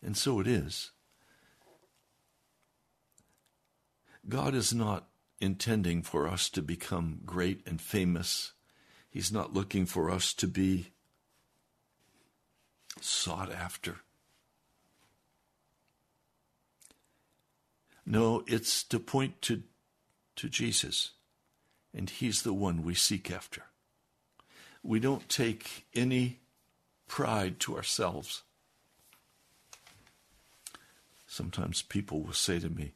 And 0.03 0.17
so 0.17 0.41
it 0.41 0.49
is. 0.49 0.91
God 4.29 4.57
is 4.57 4.75
not 4.75 5.07
intending 5.41 6.03
for 6.03 6.27
us 6.27 6.49
to 6.49 6.61
become 6.61 7.21
great 7.25 7.65
and 7.65 7.81
famous. 7.81 8.51
He's 9.09 9.31
not 9.31 9.55
looking 9.55 9.87
for 9.87 10.11
us 10.11 10.35
to 10.35 10.49
be 10.49 10.89
sought 13.01 13.53
after. 13.53 13.99
No, 18.05 18.43
it's 18.49 18.83
to 18.83 18.99
point 18.99 19.41
to 19.43 19.63
to 20.39 20.49
Jesus, 20.49 21.13
and 21.95 22.11
He's 22.11 22.43
the 22.43 22.55
one 22.55 22.83
we 22.83 22.95
seek 22.95 23.31
after. 23.31 23.65
We 24.83 25.01
don't 25.01 25.29
take 25.29 25.87
any 25.95 26.41
pride 27.07 27.61
to 27.61 27.77
ourselves. 27.77 28.43
Sometimes 31.27 31.83
people 31.83 32.23
will 32.23 32.33
say 32.33 32.59
to 32.59 32.71
me, 32.71 32.95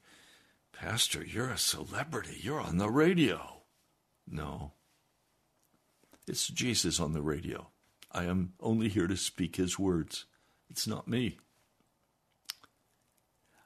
Pastor, 0.72 1.24
you're 1.24 1.50
a 1.50 1.58
celebrity. 1.58 2.38
You're 2.40 2.60
on 2.60 2.78
the 2.78 2.90
radio. 2.90 3.62
No. 4.26 4.72
It's 6.26 6.48
Jesus 6.48 6.98
on 6.98 7.12
the 7.12 7.22
radio. 7.22 7.68
I 8.10 8.24
am 8.24 8.54
only 8.60 8.88
here 8.88 9.06
to 9.06 9.16
speak 9.16 9.56
his 9.56 9.78
words. 9.78 10.24
It's 10.70 10.86
not 10.86 11.08
me. 11.08 11.38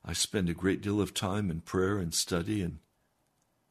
I 0.04 0.12
spend 0.12 0.48
a 0.48 0.54
great 0.54 0.82
deal 0.82 1.00
of 1.00 1.14
time 1.14 1.50
in 1.50 1.60
prayer 1.60 1.98
and 1.98 2.12
study 2.12 2.62
and 2.62 2.78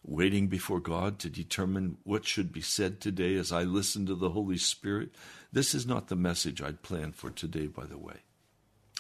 waiting 0.05 0.47
before 0.47 0.79
God 0.79 1.17
to 1.19 1.29
determine 1.29 1.97
what 2.03 2.25
should 2.25 2.51
be 2.51 2.61
said 2.61 3.01
today 3.01 3.35
as 3.35 3.51
I 3.51 3.63
listen 3.63 4.05
to 4.05 4.15
the 4.15 4.29
Holy 4.29 4.57
Spirit. 4.57 5.09
This 5.51 5.73
is 5.73 5.87
not 5.87 6.07
the 6.07 6.15
message 6.15 6.61
I'd 6.61 6.83
planned 6.83 7.15
for 7.15 7.31
today, 7.31 7.67
by 7.67 7.85
the 7.85 7.97
way. 7.97 8.17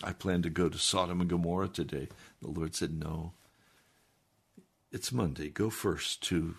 I 0.03 0.13
planned 0.13 0.43
to 0.43 0.49
go 0.49 0.67
to 0.67 0.77
Sodom 0.77 1.21
and 1.21 1.29
Gomorrah 1.29 1.69
today. 1.69 2.09
The 2.41 2.49
Lord 2.49 2.75
said, 2.75 2.91
No. 2.97 3.33
It's 4.91 5.11
Monday. 5.11 5.49
Go 5.49 5.69
first 5.69 6.23
to 6.23 6.55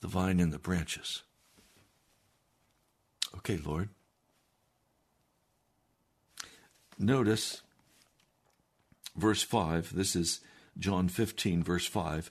the 0.00 0.08
vine 0.08 0.40
and 0.40 0.52
the 0.52 0.58
branches. 0.58 1.22
Okay, 3.36 3.58
Lord. 3.58 3.90
Notice 6.98 7.62
verse 9.16 9.42
5. 9.42 9.94
This 9.94 10.16
is 10.16 10.40
John 10.78 11.08
15, 11.08 11.62
verse 11.62 11.86
5. 11.86 12.30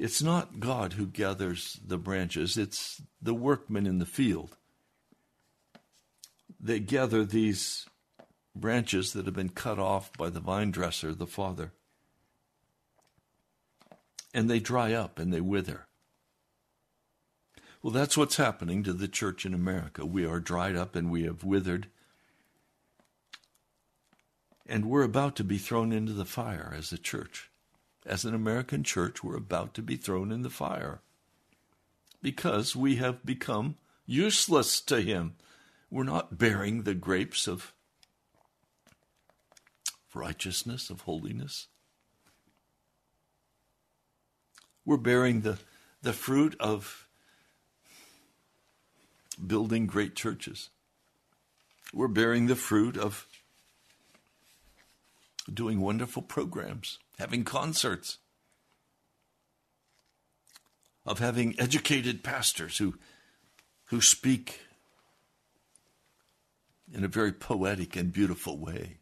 It's 0.00 0.22
not 0.22 0.60
God 0.60 0.94
who 0.94 1.04
gathers 1.04 1.78
the 1.86 1.98
branches, 1.98 2.56
it's 2.56 3.02
the 3.20 3.34
workmen 3.34 3.86
in 3.86 3.98
the 3.98 4.06
field. 4.06 4.56
They 6.58 6.80
gather 6.80 7.22
these 7.22 7.86
branches 8.56 9.12
that 9.12 9.26
have 9.26 9.34
been 9.34 9.50
cut 9.50 9.78
off 9.78 10.10
by 10.14 10.30
the 10.30 10.40
vine 10.40 10.70
dresser, 10.70 11.12
the 11.12 11.26
Father, 11.26 11.72
and 14.32 14.48
they 14.48 14.58
dry 14.58 14.94
up 14.94 15.18
and 15.18 15.34
they 15.34 15.42
wither. 15.42 15.86
Well, 17.82 17.92
that's 17.92 18.16
what's 18.16 18.36
happening 18.36 18.82
to 18.84 18.94
the 18.94 19.08
church 19.08 19.44
in 19.44 19.52
America. 19.52 20.06
We 20.06 20.24
are 20.24 20.40
dried 20.40 20.76
up 20.76 20.96
and 20.96 21.10
we 21.10 21.24
have 21.24 21.44
withered. 21.44 21.88
And 24.64 24.86
we're 24.86 25.02
about 25.02 25.36
to 25.36 25.44
be 25.44 25.58
thrown 25.58 25.92
into 25.92 26.14
the 26.14 26.24
fire 26.24 26.74
as 26.74 26.90
a 26.90 26.96
church 26.96 27.49
as 28.10 28.24
an 28.24 28.34
American 28.34 28.82
church, 28.82 29.22
we're 29.22 29.36
about 29.36 29.72
to 29.72 29.82
be 29.82 29.94
thrown 29.94 30.32
in 30.32 30.42
the 30.42 30.50
fire 30.50 31.00
because 32.20 32.74
we 32.74 32.96
have 32.96 33.24
become 33.24 33.76
useless 34.04 34.80
to 34.80 35.00
Him. 35.00 35.34
We're 35.92 36.02
not 36.02 36.36
bearing 36.36 36.82
the 36.82 36.94
grapes 36.94 37.46
of 37.46 37.72
righteousness, 40.12 40.90
of 40.90 41.02
holiness. 41.02 41.68
We're 44.84 44.96
bearing 44.96 45.42
the, 45.42 45.58
the 46.02 46.12
fruit 46.12 46.56
of 46.58 47.06
building 49.46 49.86
great 49.86 50.16
churches. 50.16 50.70
We're 51.94 52.08
bearing 52.08 52.48
the 52.48 52.56
fruit 52.56 52.96
of 52.96 53.28
doing 55.52 55.80
wonderful 55.80 56.22
programs, 56.22 56.98
having 57.20 57.44
concerts, 57.44 58.16
of 61.04 61.18
having 61.18 61.54
educated 61.60 62.24
pastors 62.24 62.78
who, 62.78 62.94
who 63.86 64.00
speak 64.00 64.60
in 66.90 67.04
a 67.04 67.08
very 67.08 67.30
poetic 67.30 67.94
and 67.94 68.10
beautiful 68.10 68.58
way 68.58 68.96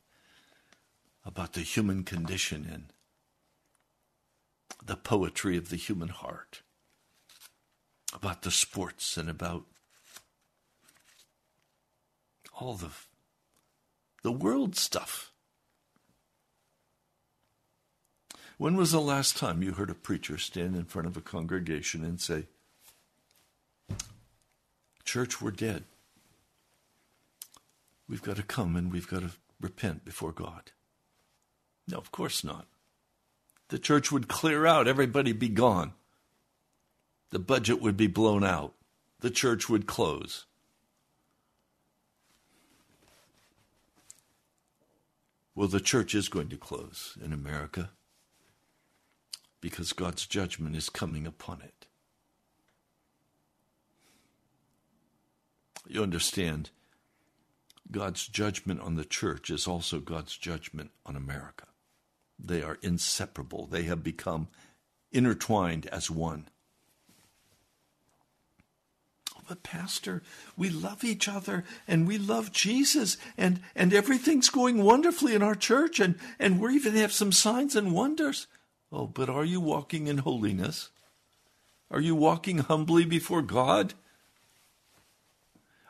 about 1.24 1.52
the 1.52 1.60
human 1.60 2.02
condition 2.02 2.68
and 2.68 2.92
the 4.84 4.96
poetry 4.96 5.56
of 5.56 5.68
the 5.68 5.76
human 5.76 6.08
heart, 6.08 6.62
about 8.12 8.42
the 8.42 8.50
sports 8.50 9.16
and 9.16 9.30
about 9.30 9.64
all 12.60 12.74
the 12.74 12.90
the 14.24 14.32
world 14.32 14.74
stuff. 14.74 15.32
When 18.58 18.76
was 18.76 18.90
the 18.90 19.00
last 19.00 19.36
time 19.36 19.62
you 19.62 19.72
heard 19.72 19.88
a 19.88 19.94
preacher 19.94 20.36
stand 20.36 20.74
in 20.74 20.84
front 20.84 21.06
of 21.06 21.16
a 21.16 21.20
congregation 21.20 22.04
and 22.04 22.20
say, 22.20 22.46
Church, 25.04 25.40
we're 25.40 25.52
dead. 25.52 25.84
We've 28.08 28.22
got 28.22 28.36
to 28.36 28.42
come 28.42 28.74
and 28.74 28.92
we've 28.92 29.08
got 29.08 29.20
to 29.20 29.30
repent 29.60 30.04
before 30.04 30.32
God? 30.32 30.72
No, 31.86 31.98
of 31.98 32.10
course 32.10 32.42
not. 32.42 32.66
The 33.68 33.78
church 33.78 34.10
would 34.10 34.26
clear 34.26 34.66
out, 34.66 34.88
everybody 34.88 35.32
be 35.32 35.48
gone. 35.48 35.92
The 37.30 37.38
budget 37.38 37.80
would 37.80 37.96
be 37.96 38.08
blown 38.08 38.42
out. 38.42 38.74
The 39.20 39.30
church 39.30 39.68
would 39.68 39.86
close. 39.86 40.46
Well, 45.54 45.68
the 45.68 45.80
church 45.80 46.14
is 46.14 46.28
going 46.28 46.48
to 46.48 46.56
close 46.56 47.16
in 47.24 47.32
America 47.32 47.90
because 49.60 49.92
God's 49.92 50.26
judgment 50.26 50.76
is 50.76 50.88
coming 50.88 51.26
upon 51.26 51.60
it. 51.62 51.86
You 55.86 56.02
understand, 56.02 56.70
God's 57.90 58.26
judgment 58.26 58.80
on 58.80 58.96
the 58.96 59.04
church 59.04 59.50
is 59.50 59.66
also 59.66 60.00
God's 60.00 60.36
judgment 60.36 60.90
on 61.06 61.16
America. 61.16 61.66
They 62.38 62.62
are 62.62 62.78
inseparable, 62.82 63.66
they 63.66 63.84
have 63.84 64.04
become 64.04 64.48
intertwined 65.10 65.86
as 65.86 66.10
one. 66.10 66.48
But, 69.48 69.62
Pastor, 69.62 70.22
we 70.58 70.68
love 70.68 71.02
each 71.04 71.26
other 71.26 71.64
and 71.86 72.06
we 72.06 72.18
love 72.18 72.52
Jesus, 72.52 73.16
and, 73.38 73.60
and 73.74 73.94
everything's 73.94 74.50
going 74.50 74.84
wonderfully 74.84 75.34
in 75.34 75.42
our 75.42 75.54
church, 75.54 76.00
and, 76.00 76.16
and 76.38 76.60
we 76.60 76.74
even 76.74 76.94
have 76.96 77.12
some 77.12 77.32
signs 77.32 77.74
and 77.74 77.94
wonders. 77.94 78.46
Oh, 78.90 79.06
but 79.06 79.28
are 79.28 79.44
you 79.44 79.60
walking 79.60 80.06
in 80.06 80.18
holiness? 80.18 80.90
Are 81.90 82.00
you 82.00 82.14
walking 82.14 82.58
humbly 82.58 83.04
before 83.04 83.42
God? 83.42 83.94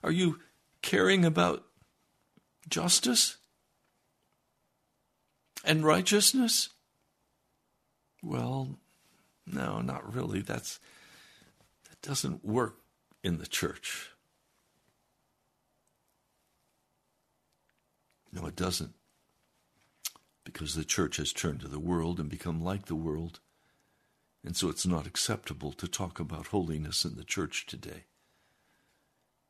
Are 0.03 0.11
you 0.11 0.41
caring 0.83 1.25
about 1.25 1.65
justice 2.69 3.37
and 5.65 5.85
righteousness? 5.85 6.71
Well, 8.23 8.79
no, 9.47 9.81
not 9.81 10.15
really. 10.15 10.41
That's 10.41 10.81
that 11.89 12.01
doesn't 12.03 12.45
work 12.45 12.77
in 13.23 13.39
the 13.39 13.47
church. 13.47 14.11
No, 18.33 18.47
it 18.47 18.57
doesn't 18.57 18.95
because 20.53 20.75
the 20.75 20.83
church 20.83 21.19
has 21.19 21.31
turned 21.31 21.61
to 21.61 21.69
the 21.69 21.79
world 21.79 22.19
and 22.19 22.31
become 22.31 22.65
like 22.65 22.87
the 22.87 22.95
world. 22.95 23.39
And 24.43 24.57
so 24.57 24.71
it's 24.71 24.87
not 24.87 25.07
acceptable 25.07 25.73
to 25.73 25.87
talk 25.87 26.19
about 26.19 26.47
holiness 26.47 27.05
in 27.05 27.17
the 27.17 27.23
church 27.25 27.67
today. 27.67 28.05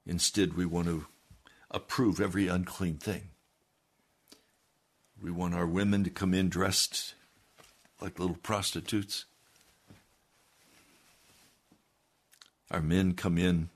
Instead, 0.04 0.54
we 0.54 0.66
want 0.66 0.88
to 0.88 1.06
approve 1.70 2.20
every 2.20 2.48
unclean 2.48 2.96
thing. 2.96 3.28
We 5.22 5.30
want 5.30 5.54
our 5.54 5.68
women 5.68 6.02
to 6.02 6.10
come 6.10 6.34
in 6.34 6.48
dressed 6.48 7.14
like 8.00 8.18
little 8.18 8.38
prostitutes. 8.42 9.24
Our 12.72 12.82
men 12.82 13.14
come 13.14 13.38
in 13.38 13.68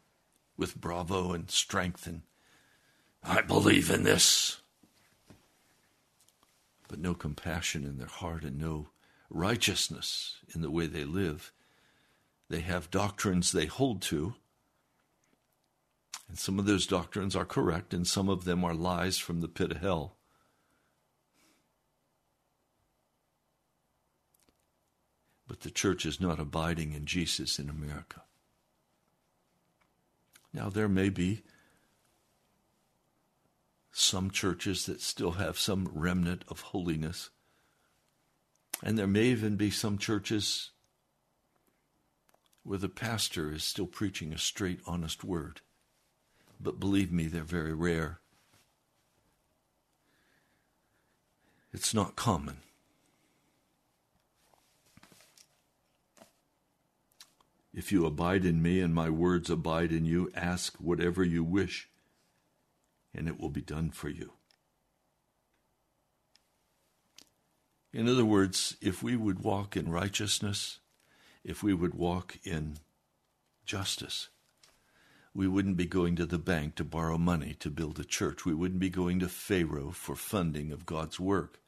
with 0.57 0.81
bravo 0.81 1.35
and 1.35 1.49
strength 1.49 2.05
and 2.09 2.23
I 3.23 3.43
believe 3.43 3.93
in 3.93 4.03
this 4.03 4.62
but 6.93 7.01
no 7.01 7.15
compassion 7.15 7.87
in 7.87 7.97
their 7.97 8.07
heart 8.07 8.45
and 8.45 8.59
no 8.59 8.91
righteousness 9.31 10.37
in 10.55 10.61
the 10.61 10.71
way 10.71 10.87
they 10.87 11.05
live. 11.05 11.51
They 12.51 12.61
have 12.61 12.91
doctrines 12.91 13.51
they 13.51 13.65
hold 13.65 14.03
to, 14.03 14.35
and 16.29 16.39
some 16.39 16.59
of 16.59 16.67
those 16.67 16.87
doctrines 16.87 17.35
are 17.35 17.47
correct, 17.47 17.95
and 17.95 18.07
some 18.07 18.29
of 18.29 18.45
them 18.45 18.63
are 18.63 18.75
lies 18.75 19.17
from 19.17 19.41
the 19.41 19.49
pit 19.49 19.71
of 19.71 19.79
hell. 19.79 20.17
But 25.49 25.61
the 25.61 25.71
church 25.71 26.05
is 26.05 26.21
not 26.21 26.39
abiding 26.39 26.93
in 26.93 27.07
Jesus 27.07 27.59
in 27.59 27.71
America. 27.71 28.21
Now, 30.53 30.69
there 30.69 30.91
may 30.91 31.09
be 31.09 31.43
some 33.93 34.31
churches 34.31 34.87
that 34.87 35.03
still 35.03 35.33
have 35.33 35.59
some 35.59 35.89
remnant 35.93 36.43
of 36.49 36.61
holiness. 36.61 37.31
And 38.83 38.99
there 38.99 39.07
may 39.07 39.27
even 39.27 39.57
be 39.57 39.71
some 39.71 39.99
churches 39.99 40.71
where 42.65 42.79
the 42.79 42.89
pastor 42.89 43.53
is 43.53 43.63
still 43.63 43.87
preaching 43.87 44.33
a 44.33 44.39
straight, 44.39 44.81
honest 44.87 45.23
word. 45.23 45.61
But 46.59 46.81
believe 46.81 47.13
me, 47.13 47.27
they're 47.27 47.43
very 47.43 47.75
rare. 47.75 48.21
It's 51.73 51.93
not 51.93 52.17
common. 52.17 52.59
If 57.75 57.91
you 57.91 58.05
abide 58.05 58.45
in 58.45 58.63
me 58.63 58.81
and 58.81 58.95
my 58.95 59.09
words 59.11 59.49
abide 59.49 59.93
in 59.93 60.05
you, 60.05 60.31
ask 60.35 60.77
whatever 60.77 61.25
you 61.25 61.43
wish 61.43 61.89
and 63.15 63.29
it 63.29 63.39
will 63.39 63.51
be 63.51 63.61
done 63.61 63.91
for 63.91 64.09
you. 64.09 64.33
In 67.93 68.09
other 68.09 68.25
words, 68.25 68.77
if 68.81 69.03
we 69.03 69.17
would 69.17 69.41
walk 69.41 69.77
in 69.77 69.91
righteousness, 69.91 70.79
if 71.45 71.63
we 71.63 71.75
would 71.75 71.95
walk 71.95 72.39
in 72.43 72.79
justice, 73.67 74.29
we 75.35 75.47
wouldn't 75.47 75.77
be 75.77 75.87
going 75.87 76.17
to 76.17 76.27
the 76.27 76.39
bank 76.39 76.75
to 76.77 76.85
borrow 76.85 77.19
money 77.19 77.55
to 77.61 77.71
build 77.71 77.99
a 77.99 78.05
church. 78.05 78.45
We 78.45 78.55
wouldn't 78.55 78.81
be 78.81 78.91
going 78.91 79.19
to 79.21 79.29
Pharaoh 79.29 79.91
for 79.91 80.15
funding 80.15 80.73
of 80.73 80.87
God's 80.87 81.19
work. 81.21 81.61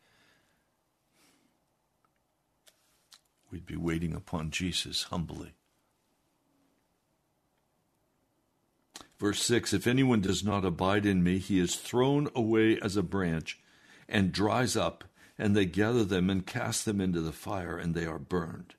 We'd 3.50 3.66
be 3.66 3.76
waiting 3.76 4.14
upon 4.14 4.50
Jesus 4.50 5.04
humbly. 5.04 5.54
Verse 9.18 9.42
6 9.42 9.72
If 9.72 9.86
anyone 9.86 10.20
does 10.20 10.44
not 10.44 10.64
abide 10.64 11.06
in 11.06 11.22
me, 11.22 11.38
he 11.38 11.58
is 11.58 11.76
thrown 11.76 12.28
away 12.34 12.78
as 12.80 12.96
a 12.96 13.02
branch 13.02 13.60
and 14.08 14.32
dries 14.32 14.76
up, 14.76 15.04
and 15.38 15.56
they 15.56 15.64
gather 15.64 16.04
them 16.04 16.30
and 16.30 16.46
cast 16.46 16.84
them 16.84 17.00
into 17.00 17.20
the 17.20 17.32
fire, 17.32 17.76
and 17.76 17.94
they 17.94 18.06
are 18.06 18.18
burned. 18.18 18.74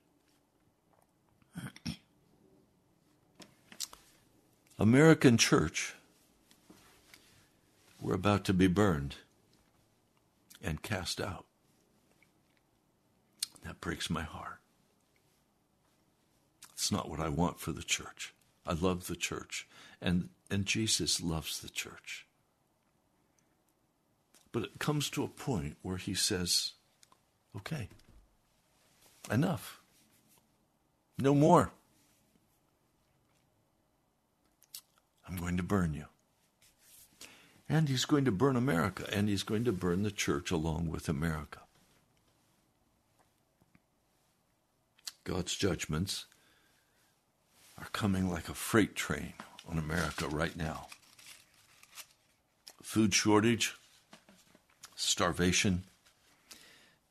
American 4.77 5.38
church, 5.38 5.93
we're 8.01 8.13
about 8.13 8.43
to 8.45 8.53
be 8.53 8.67
burned 8.67 9.15
and 10.61 10.81
cast 10.81 11.21
out. 11.21 11.45
That 13.63 13.79
breaks 13.79 14.09
my 14.09 14.23
heart. 14.23 14.59
It's 16.73 16.91
not 16.91 17.09
what 17.09 17.21
I 17.21 17.29
want 17.29 17.59
for 17.59 17.71
the 17.71 17.83
church. 17.83 18.33
I 18.67 18.73
love 18.73 19.07
the 19.07 19.15
church. 19.15 19.67
And 20.01 20.29
and 20.49 20.65
Jesus 20.65 21.21
loves 21.21 21.59
the 21.59 21.69
church. 21.69 22.25
But 24.51 24.63
it 24.63 24.79
comes 24.79 25.09
to 25.09 25.23
a 25.23 25.27
point 25.27 25.75
where 25.81 25.97
he 25.97 26.13
says, 26.13 26.73
okay, 27.57 27.89
enough. 29.29 29.81
No 31.17 31.33
more. 31.33 31.71
I'm 35.27 35.35
going 35.35 35.57
to 35.57 35.63
burn 35.63 35.93
you. 35.93 36.05
And 37.67 37.89
he's 37.89 38.05
going 38.05 38.25
to 38.25 38.31
burn 38.31 38.55
America, 38.55 39.05
and 39.11 39.27
he's 39.27 39.43
going 39.43 39.63
to 39.63 39.71
burn 39.71 40.03
the 40.03 40.11
church 40.11 40.51
along 40.51 40.89
with 40.89 41.09
America. 41.09 41.59
God's 45.23 45.55
judgments 45.55 46.27
are 47.79 47.87
coming 47.91 48.29
like 48.29 48.47
a 48.47 48.53
freight 48.53 48.95
train 48.95 49.33
on 49.70 49.78
America 49.78 50.28
right 50.28 50.55
now. 50.55 50.88
Food 52.82 53.13
shortage, 53.13 53.76
starvation, 54.95 55.84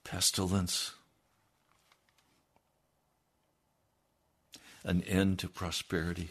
pestilence, 0.05 0.93
an 4.85 5.03
end 5.03 5.39
to 5.41 5.49
prosperity. 5.49 6.31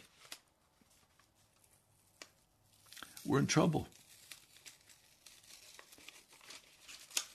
We're 3.26 3.40
in 3.40 3.48
trouble. 3.48 3.88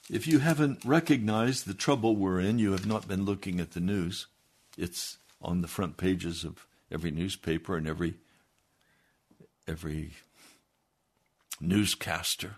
If 0.09 0.27
you 0.27 0.39
haven't 0.39 0.83
recognized 0.83 1.67
the 1.67 1.73
trouble 1.73 2.15
we're 2.15 2.39
in, 2.39 2.57
you 2.57 2.71
have 2.71 2.87
not 2.87 3.07
been 3.07 3.25
looking 3.25 3.59
at 3.59 3.71
the 3.71 3.79
news. 3.79 4.27
It's 4.77 5.17
on 5.41 5.61
the 5.61 5.67
front 5.67 5.97
pages 5.97 6.43
of 6.43 6.65
every 6.91 7.11
newspaper 7.11 7.77
and 7.77 7.87
every 7.87 8.15
every 9.69 10.13
newscaster. 11.61 12.55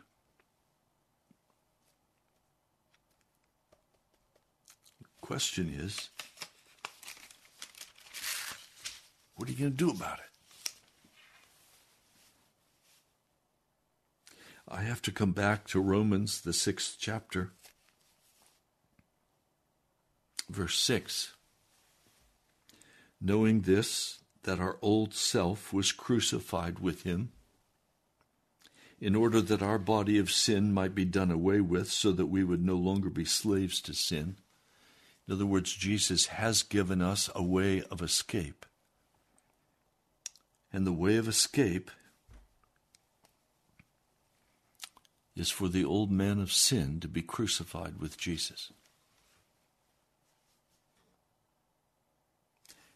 Question 5.20 5.70
is, 5.78 6.10
what 9.36 9.50
are 9.50 9.52
you 9.52 9.58
going 9.58 9.72
to 9.72 9.78
do 9.78 9.90
about 9.90 10.20
it? 10.20 10.26
I 14.70 14.84
have 14.84 15.02
to 15.02 15.12
come 15.12 15.34
back 15.34 15.68
to 15.68 15.82
Romans, 15.82 16.40
the 16.42 16.54
sixth 16.54 16.96
chapter, 16.98 17.52
verse 20.50 20.80
6 20.80 21.34
knowing 23.22 23.62
this, 23.62 24.21
that 24.44 24.60
our 24.60 24.78
old 24.82 25.14
self 25.14 25.72
was 25.72 25.92
crucified 25.92 26.80
with 26.80 27.04
him, 27.04 27.32
in 29.00 29.16
order 29.16 29.42
that 29.42 29.62
our 29.62 29.80
body 29.80 30.18
of 30.18 30.32
sin 30.32 30.74
might 30.74 30.94
be 30.94 31.06
done 31.06 31.32
away 31.32 31.60
with, 31.62 31.92
so 31.92 32.12
that 32.12 32.28
we 32.28 32.44
would 32.44 32.64
no 32.64 32.76
longer 32.76 33.10
be 33.10 33.26
slaves 33.26 33.82
to 33.82 33.94
sin. 33.94 34.38
In 35.28 35.34
other 35.34 35.46
words, 35.46 35.74
Jesus 35.74 36.28
has 36.28 36.64
given 36.64 37.02
us 37.02 37.30
a 37.34 37.44
way 37.44 37.82
of 37.84 38.02
escape. 38.02 38.66
And 40.74 40.86
the 40.86 40.92
way 40.92 41.18
of 41.18 41.28
escape 41.28 41.92
is 45.36 45.50
for 45.50 45.68
the 45.68 45.86
old 45.86 46.12
man 46.12 46.40
of 46.40 46.52
sin 46.52 47.00
to 47.00 47.08
be 47.08 47.22
crucified 47.22 48.00
with 48.00 48.18
Jesus. 48.18 48.72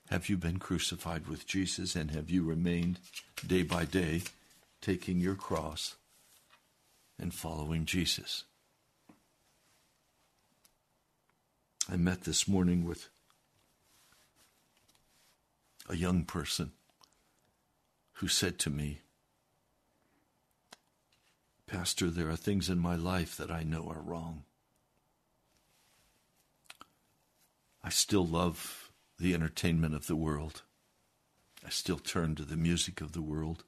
Have 0.09 0.29
you 0.29 0.37
been 0.37 0.59
crucified 0.59 1.27
with 1.27 1.47
Jesus 1.47 1.95
and 1.95 2.11
have 2.11 2.29
you 2.29 2.43
remained 2.43 2.99
day 3.45 3.63
by 3.63 3.85
day 3.85 4.21
taking 4.81 5.19
your 5.19 5.35
cross 5.35 5.95
and 7.19 7.33
following 7.33 7.85
Jesus? 7.85 8.43
I 11.91 11.97
met 11.97 12.23
this 12.23 12.47
morning 12.47 12.85
with 12.85 13.09
a 15.89 15.95
young 15.95 16.23
person 16.23 16.71
who 18.13 18.27
said 18.27 18.59
to 18.59 18.69
me, 18.69 18.99
Pastor, 21.67 22.09
there 22.09 22.29
are 22.29 22.35
things 22.35 22.69
in 22.69 22.79
my 22.79 22.95
life 22.95 23.37
that 23.37 23.51
I 23.51 23.63
know 23.63 23.89
are 23.89 24.01
wrong. 24.01 24.43
I 27.83 27.89
still 27.89 28.25
love 28.25 28.84
the 29.19 29.33
entertainment 29.33 29.95
of 29.95 30.07
the 30.07 30.15
world. 30.15 30.63
I 31.65 31.69
still 31.69 31.97
turn 31.97 32.35
to 32.35 32.43
the 32.43 32.57
music 32.57 33.01
of 33.01 33.13
the 33.13 33.21
world. 33.21 33.63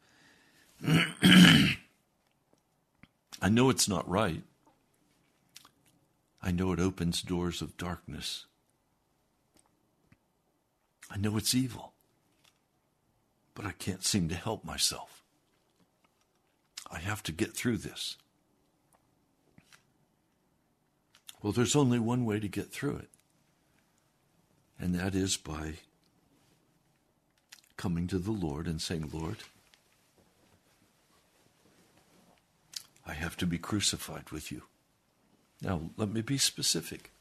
I 0.87 1.77
know 3.49 3.69
it's 3.69 3.87
not 3.87 4.07
right. 4.07 4.43
I 6.41 6.51
know 6.51 6.71
it 6.71 6.79
opens 6.79 7.21
doors 7.21 7.61
of 7.61 7.77
darkness. 7.77 8.45
I 11.09 11.17
know 11.17 11.37
it's 11.37 11.55
evil, 11.55 11.93
but 13.55 13.65
I 13.65 13.71
can't 13.71 14.03
seem 14.03 14.29
to 14.29 14.35
help 14.35 14.63
myself. 14.63 15.23
I 16.91 16.99
have 16.99 17.23
to 17.23 17.31
get 17.31 17.53
through 17.53 17.77
this. 17.77 18.17
Well, 21.41 21.53
there's 21.53 21.75
only 21.75 21.99
one 21.99 22.25
way 22.25 22.39
to 22.39 22.47
get 22.47 22.71
through 22.71 22.97
it 22.97 23.09
and 24.79 24.93
that 24.95 25.15
is 25.15 25.37
by 25.37 25.73
coming 27.77 28.07
to 28.07 28.19
the 28.19 28.31
Lord 28.31 28.67
and 28.67 28.81
saying, 28.81 29.09
Lord, 29.13 29.37
I 33.05 33.13
have 33.13 33.37
to 33.37 33.45
be 33.45 33.57
crucified 33.57 34.29
with 34.31 34.51
you. 34.51 34.63
Now, 35.61 35.89
let 35.95 36.09
me 36.09 36.21
be 36.21 36.37
specific. 36.37 37.11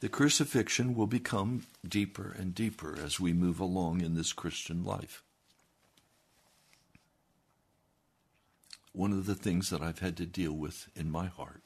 The 0.00 0.08
crucifixion 0.08 0.94
will 0.94 1.08
become 1.08 1.66
deeper 1.86 2.34
and 2.38 2.54
deeper 2.54 2.96
as 3.02 3.18
we 3.18 3.32
move 3.32 3.58
along 3.58 4.00
in 4.00 4.14
this 4.14 4.32
Christian 4.32 4.84
life. 4.84 5.22
One 8.92 9.12
of 9.12 9.26
the 9.26 9.34
things 9.34 9.70
that 9.70 9.82
I've 9.82 9.98
had 9.98 10.16
to 10.18 10.26
deal 10.26 10.52
with 10.52 10.88
in 10.94 11.10
my 11.10 11.26
heart 11.26 11.62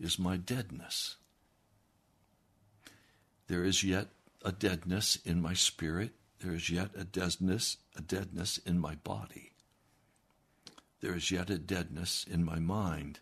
is 0.00 0.18
my 0.18 0.36
deadness. 0.36 1.16
There 3.46 3.64
is 3.64 3.84
yet 3.84 4.08
a 4.42 4.52
deadness 4.52 5.18
in 5.24 5.40
my 5.40 5.54
spirit. 5.54 6.12
There 6.40 6.54
is 6.54 6.70
yet 6.70 6.90
a 6.96 7.04
deadness, 7.04 7.78
a 7.96 8.00
deadness 8.00 8.58
in 8.58 8.78
my 8.78 8.94
body. 8.96 9.52
There 11.00 11.14
is 11.14 11.30
yet 11.30 11.50
a 11.50 11.58
deadness 11.58 12.24
in 12.28 12.44
my 12.44 12.58
mind. 12.58 13.20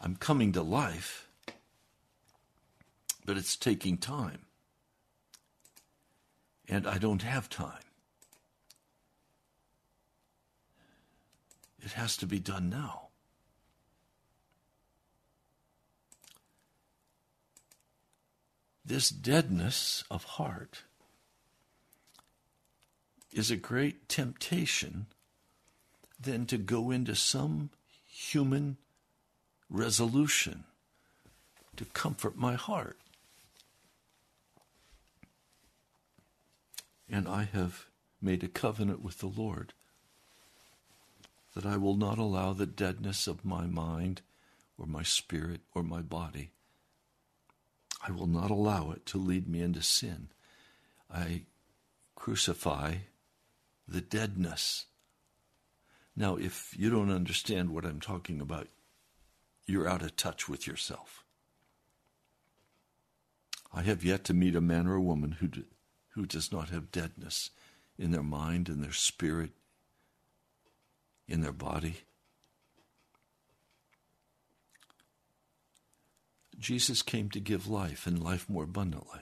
I'm 0.00 0.16
coming 0.16 0.52
to 0.52 0.62
life, 0.62 1.28
but 3.24 3.36
it's 3.36 3.56
taking 3.56 3.96
time. 3.96 4.46
And 6.68 6.86
I 6.86 6.98
don't 6.98 7.22
have 7.22 7.48
time. 7.48 7.84
It 11.80 11.92
has 11.92 12.16
to 12.18 12.26
be 12.26 12.38
done 12.38 12.68
now. 12.68 13.08
This 18.84 19.10
deadness 19.10 20.04
of 20.10 20.24
heart 20.24 20.82
is 23.32 23.50
a 23.50 23.56
great 23.56 24.08
temptation 24.08 25.06
than 26.20 26.46
to 26.46 26.58
go 26.58 26.90
into 26.90 27.14
some 27.14 27.70
human 28.06 28.76
resolution 29.70 30.64
to 31.76 31.84
comfort 31.86 32.36
my 32.36 32.54
heart. 32.54 32.98
And 37.08 37.28
I 37.28 37.44
have 37.44 37.86
made 38.20 38.44
a 38.44 38.48
covenant 38.48 39.02
with 39.02 39.18
the 39.18 39.26
Lord 39.26 39.72
that 41.54 41.66
I 41.66 41.76
will 41.76 41.96
not 41.96 42.18
allow 42.18 42.52
the 42.52 42.66
deadness 42.66 43.26
of 43.26 43.44
my 43.44 43.66
mind 43.66 44.22
or 44.78 44.86
my 44.86 45.02
spirit 45.02 45.60
or 45.74 45.82
my 45.82 46.00
body 46.00 46.50
I 48.06 48.10
will 48.10 48.26
not 48.26 48.50
allow 48.50 48.90
it 48.90 49.06
to 49.06 49.18
lead 49.18 49.48
me 49.48 49.60
into 49.62 49.82
sin. 49.82 50.28
I 51.12 51.42
crucify 52.16 52.94
the 53.86 54.00
deadness. 54.00 54.86
Now, 56.16 56.36
if 56.36 56.74
you 56.76 56.90
don't 56.90 57.12
understand 57.12 57.70
what 57.70 57.84
I'm 57.84 58.00
talking 58.00 58.40
about, 58.40 58.68
you're 59.66 59.88
out 59.88 60.02
of 60.02 60.16
touch 60.16 60.48
with 60.48 60.66
yourself. 60.66 61.24
I 63.72 63.82
have 63.82 64.04
yet 64.04 64.24
to 64.24 64.34
meet 64.34 64.54
a 64.54 64.60
man 64.60 64.86
or 64.86 64.94
a 64.94 65.00
woman 65.00 65.32
who, 65.32 65.48
do, 65.48 65.64
who 66.10 66.26
does 66.26 66.52
not 66.52 66.68
have 66.70 66.92
deadness 66.92 67.50
in 67.98 68.10
their 68.10 68.22
mind, 68.22 68.68
in 68.68 68.82
their 68.82 68.92
spirit, 68.92 69.50
in 71.26 71.40
their 71.40 71.52
body. 71.52 71.98
Jesus 76.58 77.02
came 77.02 77.30
to 77.30 77.40
give 77.40 77.66
life 77.66 78.06
and 78.06 78.22
life 78.22 78.48
more 78.48 78.64
abundantly. 78.64 79.20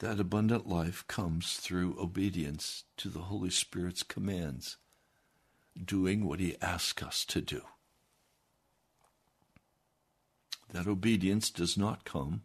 That 0.00 0.18
abundant 0.18 0.66
life 0.66 1.04
comes 1.06 1.56
through 1.56 1.96
obedience 2.00 2.84
to 2.96 3.08
the 3.08 3.20
Holy 3.20 3.50
Spirit's 3.50 4.02
commands, 4.02 4.78
doing 5.82 6.24
what 6.24 6.40
He 6.40 6.56
asks 6.62 7.02
us 7.02 7.24
to 7.26 7.40
do. 7.40 7.62
That 10.72 10.86
obedience 10.86 11.50
does 11.50 11.76
not 11.76 12.04
come 12.04 12.42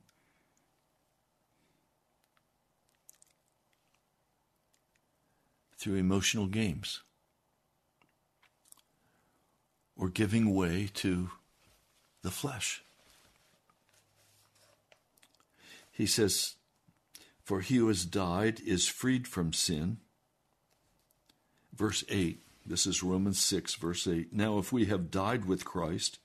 through 5.78 5.96
emotional 5.96 6.48
games 6.48 7.02
or 9.96 10.10
giving 10.10 10.54
way 10.54 10.90
to 10.96 11.30
the 12.24 12.32
flesh. 12.32 12.85
He 15.96 16.06
says, 16.06 16.56
For 17.42 17.62
he 17.62 17.78
who 17.78 17.88
has 17.88 18.06
died 18.06 18.60
is 18.60 18.86
freed 18.86 19.30
from 19.30 19.54
sin. 19.54 20.00
Verse 21.74 22.04
8, 22.10 22.42
this 22.66 22.86
is 22.86 23.02
Romans 23.02 23.40
6, 23.40 23.76
verse 23.76 24.06
8. 24.06 24.34
Now, 24.34 24.58
if 24.58 24.74
we 24.74 24.86
have 24.86 25.10
died 25.10 25.46
with 25.46 25.64
Christ, 25.64 26.20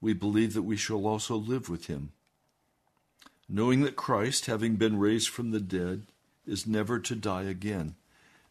we 0.00 0.12
believe 0.12 0.54
that 0.54 0.62
we 0.62 0.76
shall 0.76 1.08
also 1.08 1.34
live 1.34 1.68
with 1.68 1.86
him, 1.88 2.12
knowing 3.48 3.80
that 3.80 3.96
Christ, 3.96 4.46
having 4.46 4.76
been 4.76 4.96
raised 4.96 5.28
from 5.28 5.50
the 5.50 5.60
dead, 5.60 6.06
is 6.46 6.64
never 6.64 7.00
to 7.00 7.16
die 7.16 7.42
again. 7.42 7.96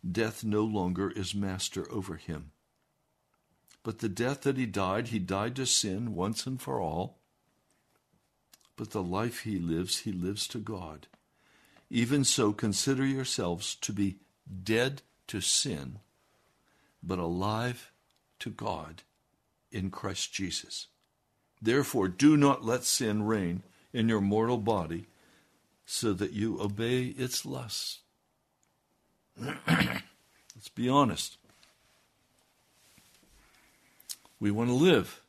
Death 0.09 0.43
no 0.43 0.65
longer 0.65 1.09
is 1.09 1.33
master 1.33 1.89
over 1.89 2.15
him. 2.15 2.51
But 3.81 3.99
the 3.99 4.09
death 4.09 4.41
that 4.41 4.57
he 4.57 4.65
died, 4.65 5.07
he 5.07 5.19
died 5.19 5.55
to 5.55 5.65
sin 5.65 6.15
once 6.15 6.45
and 6.45 6.61
for 6.61 6.81
all. 6.81 7.16
But 8.77 8.91
the 8.91 9.03
life 9.03 9.41
he 9.41 9.57
lives, 9.57 9.99
he 9.99 10.11
lives 10.11 10.47
to 10.49 10.59
God. 10.59 11.07
Even 11.89 12.23
so, 12.23 12.53
consider 12.53 13.05
yourselves 13.05 13.75
to 13.75 13.91
be 13.91 14.17
dead 14.63 15.01
to 15.27 15.41
sin, 15.41 15.99
but 17.01 17.19
alive 17.19 17.91
to 18.39 18.49
God 18.49 19.01
in 19.71 19.89
Christ 19.89 20.31
Jesus. 20.31 20.87
Therefore, 21.61 22.07
do 22.07 22.37
not 22.37 22.63
let 22.63 22.83
sin 22.83 23.23
reign 23.23 23.63
in 23.93 24.07
your 24.07 24.21
mortal 24.21 24.57
body 24.57 25.07
so 25.85 26.13
that 26.13 26.33
you 26.33 26.61
obey 26.61 27.05
its 27.05 27.45
lusts. 27.45 27.99
Let's 29.67 30.69
be 30.75 30.87
honest. 30.87 31.37
We 34.39 34.51
want 34.51 34.69
to 34.69 34.75
live. 34.75 35.21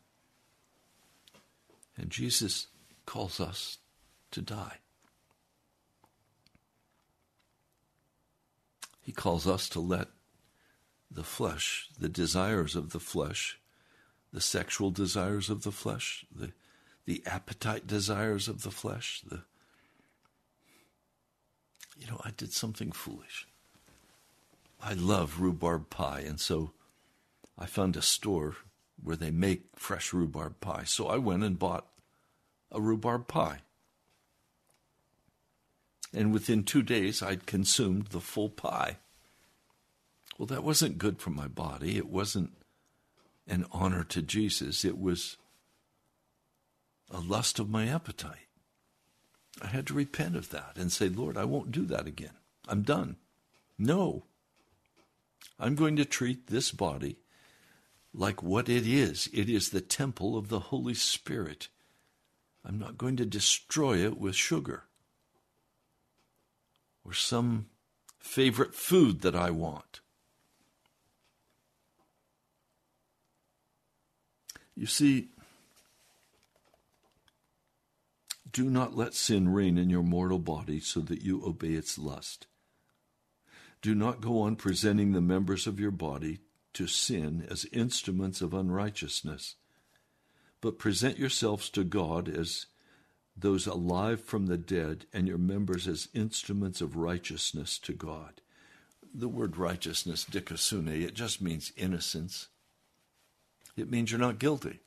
And 1.96 2.10
Jesus 2.10 2.66
calls 3.08 3.40
us 3.40 3.78
to 4.30 4.42
die. 4.42 4.76
He 9.00 9.12
calls 9.12 9.46
us 9.46 9.66
to 9.70 9.80
let 9.80 10.08
the 11.10 11.22
flesh, 11.24 11.88
the 11.98 12.10
desires 12.10 12.76
of 12.76 12.90
the 12.90 13.00
flesh, 13.00 13.58
the 14.30 14.42
sexual 14.42 14.90
desires 14.90 15.48
of 15.48 15.62
the 15.62 15.72
flesh, 15.72 16.26
the, 16.30 16.52
the 17.06 17.22
appetite 17.24 17.86
desires 17.86 18.46
of 18.46 18.62
the 18.62 18.70
flesh, 18.70 19.22
the 19.26 19.40
you 21.96 22.06
know, 22.06 22.20
I 22.22 22.30
did 22.36 22.52
something 22.52 22.92
foolish. 22.92 23.48
I 24.80 24.92
love 24.92 25.40
rhubarb 25.40 25.88
pie, 25.88 26.20
and 26.20 26.38
so 26.38 26.72
I 27.58 27.64
found 27.64 27.96
a 27.96 28.02
store 28.02 28.56
where 29.02 29.16
they 29.16 29.30
make 29.30 29.62
fresh 29.74 30.12
rhubarb 30.12 30.60
pie. 30.60 30.84
So 30.84 31.08
I 31.08 31.16
went 31.16 31.42
and 31.42 31.58
bought 31.58 31.87
a 32.70 32.80
rhubarb 32.80 33.28
pie. 33.28 33.60
And 36.12 36.32
within 36.32 36.64
two 36.64 36.82
days, 36.82 37.22
I'd 37.22 37.46
consumed 37.46 38.08
the 38.08 38.20
full 38.20 38.48
pie. 38.48 38.96
Well, 40.38 40.46
that 40.46 40.64
wasn't 40.64 40.98
good 40.98 41.20
for 41.20 41.30
my 41.30 41.48
body. 41.48 41.96
It 41.96 42.08
wasn't 42.08 42.52
an 43.46 43.66
honor 43.72 44.04
to 44.04 44.22
Jesus. 44.22 44.84
It 44.84 44.98
was 44.98 45.36
a 47.10 47.20
lust 47.20 47.58
of 47.58 47.68
my 47.68 47.88
appetite. 47.88 48.46
I 49.60 49.66
had 49.66 49.86
to 49.88 49.94
repent 49.94 50.36
of 50.36 50.50
that 50.50 50.76
and 50.76 50.92
say, 50.92 51.08
Lord, 51.08 51.36
I 51.36 51.44
won't 51.44 51.72
do 51.72 51.84
that 51.86 52.06
again. 52.06 52.36
I'm 52.68 52.82
done. 52.82 53.16
No. 53.78 54.24
I'm 55.58 55.74
going 55.74 55.96
to 55.96 56.04
treat 56.04 56.46
this 56.46 56.70
body 56.70 57.16
like 58.14 58.42
what 58.42 58.68
it 58.68 58.86
is. 58.86 59.28
It 59.32 59.48
is 59.48 59.70
the 59.70 59.80
temple 59.80 60.36
of 60.36 60.48
the 60.48 60.60
Holy 60.60 60.94
Spirit. 60.94 61.68
I'm 62.64 62.78
not 62.78 62.98
going 62.98 63.16
to 63.16 63.24
destroy 63.24 63.98
it 63.98 64.18
with 64.18 64.34
sugar 64.34 64.84
or 67.04 67.14
some 67.14 67.66
favorite 68.18 68.74
food 68.74 69.22
that 69.22 69.34
I 69.34 69.50
want. 69.50 70.00
You 74.74 74.86
see, 74.86 75.30
do 78.52 78.70
not 78.70 78.96
let 78.96 79.14
sin 79.14 79.48
reign 79.48 79.78
in 79.78 79.90
your 79.90 80.02
mortal 80.02 80.38
body 80.38 80.80
so 80.80 81.00
that 81.00 81.22
you 81.22 81.44
obey 81.44 81.72
its 81.72 81.98
lust. 81.98 82.46
Do 83.82 83.94
not 83.94 84.20
go 84.20 84.40
on 84.40 84.56
presenting 84.56 85.12
the 85.12 85.20
members 85.20 85.66
of 85.66 85.80
your 85.80 85.90
body 85.90 86.40
to 86.74 86.86
sin 86.86 87.46
as 87.50 87.66
instruments 87.72 88.40
of 88.40 88.54
unrighteousness, 88.54 89.56
but 90.60 90.78
present 90.78 91.18
yourselves 91.18 91.70
to 91.70 91.84
God 91.84 92.28
as 92.28 92.66
those 93.36 93.66
alive 93.66 94.20
from 94.20 94.46
the 94.46 94.58
dead, 94.58 95.06
and 95.12 95.28
your 95.28 95.38
members 95.38 95.86
as 95.86 96.08
instruments 96.12 96.80
of 96.80 96.96
righteousness 96.96 97.78
to 97.78 97.92
God. 97.92 98.40
The 99.14 99.28
word 99.28 99.56
righteousness, 99.56 100.26
dikasune, 100.28 101.02
it 101.02 101.14
just 101.14 101.40
means 101.40 101.72
innocence. 101.76 102.48
It 103.76 103.90
means 103.90 104.10
you're 104.10 104.18
not 104.18 104.40
guilty. 104.40 104.80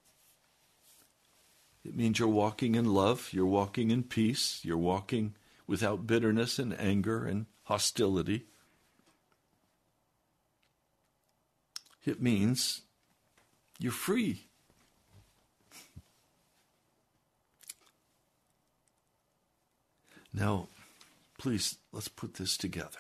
It 1.86 1.95
means 1.95 2.19
you're 2.19 2.28
walking 2.28 2.76
in 2.76 2.86
love, 2.86 3.30
you're 3.32 3.45
walking 3.45 3.89
in 3.89 4.03
peace, 4.03 4.59
you're 4.63 4.78
walking 4.78 5.36
without 5.65 6.05
bitterness 6.05 6.59
and 6.59 6.78
anger 6.80 7.26
and 7.26 7.45
hostility. 7.63 8.45
It 12.03 12.22
means 12.22 12.82
you're 13.80 13.91
free. 13.91 14.47
Now, 20.34 20.67
please, 21.38 21.77
let's 21.91 22.07
put 22.07 22.36
this 22.36 22.57
together. 22.57 22.99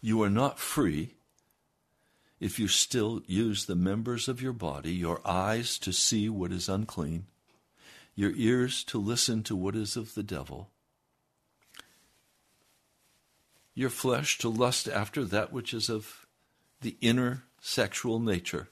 You 0.00 0.22
are 0.22 0.30
not 0.30 0.58
free 0.58 1.14
if 2.40 2.58
you 2.58 2.68
still 2.68 3.22
use 3.26 3.64
the 3.64 3.74
members 3.74 4.28
of 4.28 4.42
your 4.42 4.52
body, 4.52 4.92
your 4.92 5.20
eyes 5.24 5.78
to 5.78 5.92
see 5.92 6.28
what 6.28 6.52
is 6.52 6.68
unclean, 6.68 7.24
your 8.14 8.32
ears 8.36 8.84
to 8.84 9.00
listen 9.00 9.42
to 9.44 9.56
what 9.56 9.74
is 9.74 9.96
of 9.96 10.14
the 10.14 10.22
devil, 10.22 10.68
your 13.74 13.88
flesh 13.88 14.36
to 14.38 14.48
lust 14.48 14.88
after 14.88 15.24
that 15.24 15.52
which 15.52 15.72
is 15.72 15.88
of 15.88 16.26
the 16.82 16.96
inner 17.00 17.44
sexual 17.62 18.20
nature 18.20 18.68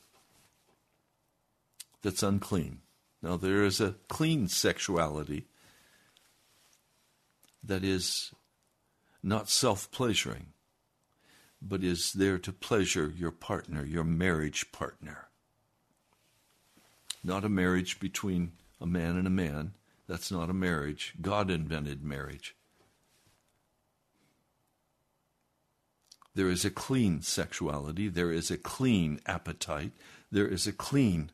that's 2.02 2.22
unclean. 2.22 2.80
Now, 3.22 3.38
there 3.38 3.64
is 3.64 3.80
a 3.80 3.94
clean 4.08 4.48
sexuality 4.48 5.46
that 7.62 7.84
is 7.84 8.32
not 9.22 9.48
self 9.48 9.90
pleasuring 9.90 10.52
but 11.62 11.84
is 11.84 12.12
there 12.12 12.38
to 12.38 12.52
pleasure 12.52 13.12
your 13.16 13.30
partner, 13.30 13.84
your 13.84 14.04
marriage 14.04 14.72
partner. 14.72 15.28
Not 17.22 17.44
a 17.44 17.48
marriage 17.48 18.00
between 18.00 18.52
a 18.80 18.86
man 18.86 19.16
and 19.16 19.26
a 19.26 19.30
man. 19.30 19.74
That's 20.08 20.32
not 20.32 20.50
a 20.50 20.54
marriage. 20.54 21.14
God 21.20 21.50
invented 21.50 22.02
marriage. 22.02 22.56
There 26.34 26.48
is 26.48 26.64
a 26.64 26.70
clean 26.70 27.22
sexuality. 27.22 28.08
There 28.08 28.32
is 28.32 28.50
a 28.50 28.58
clean 28.58 29.20
appetite. 29.26 29.92
There 30.32 30.48
is 30.48 30.66
a 30.66 30.72
clean 30.72 31.30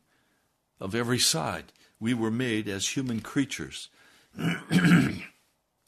of 0.78 0.94
every 0.94 1.18
side. 1.18 1.72
We 1.98 2.12
were 2.12 2.30
made 2.30 2.68
as 2.68 2.96
human 2.96 3.20
creatures. 3.20 3.88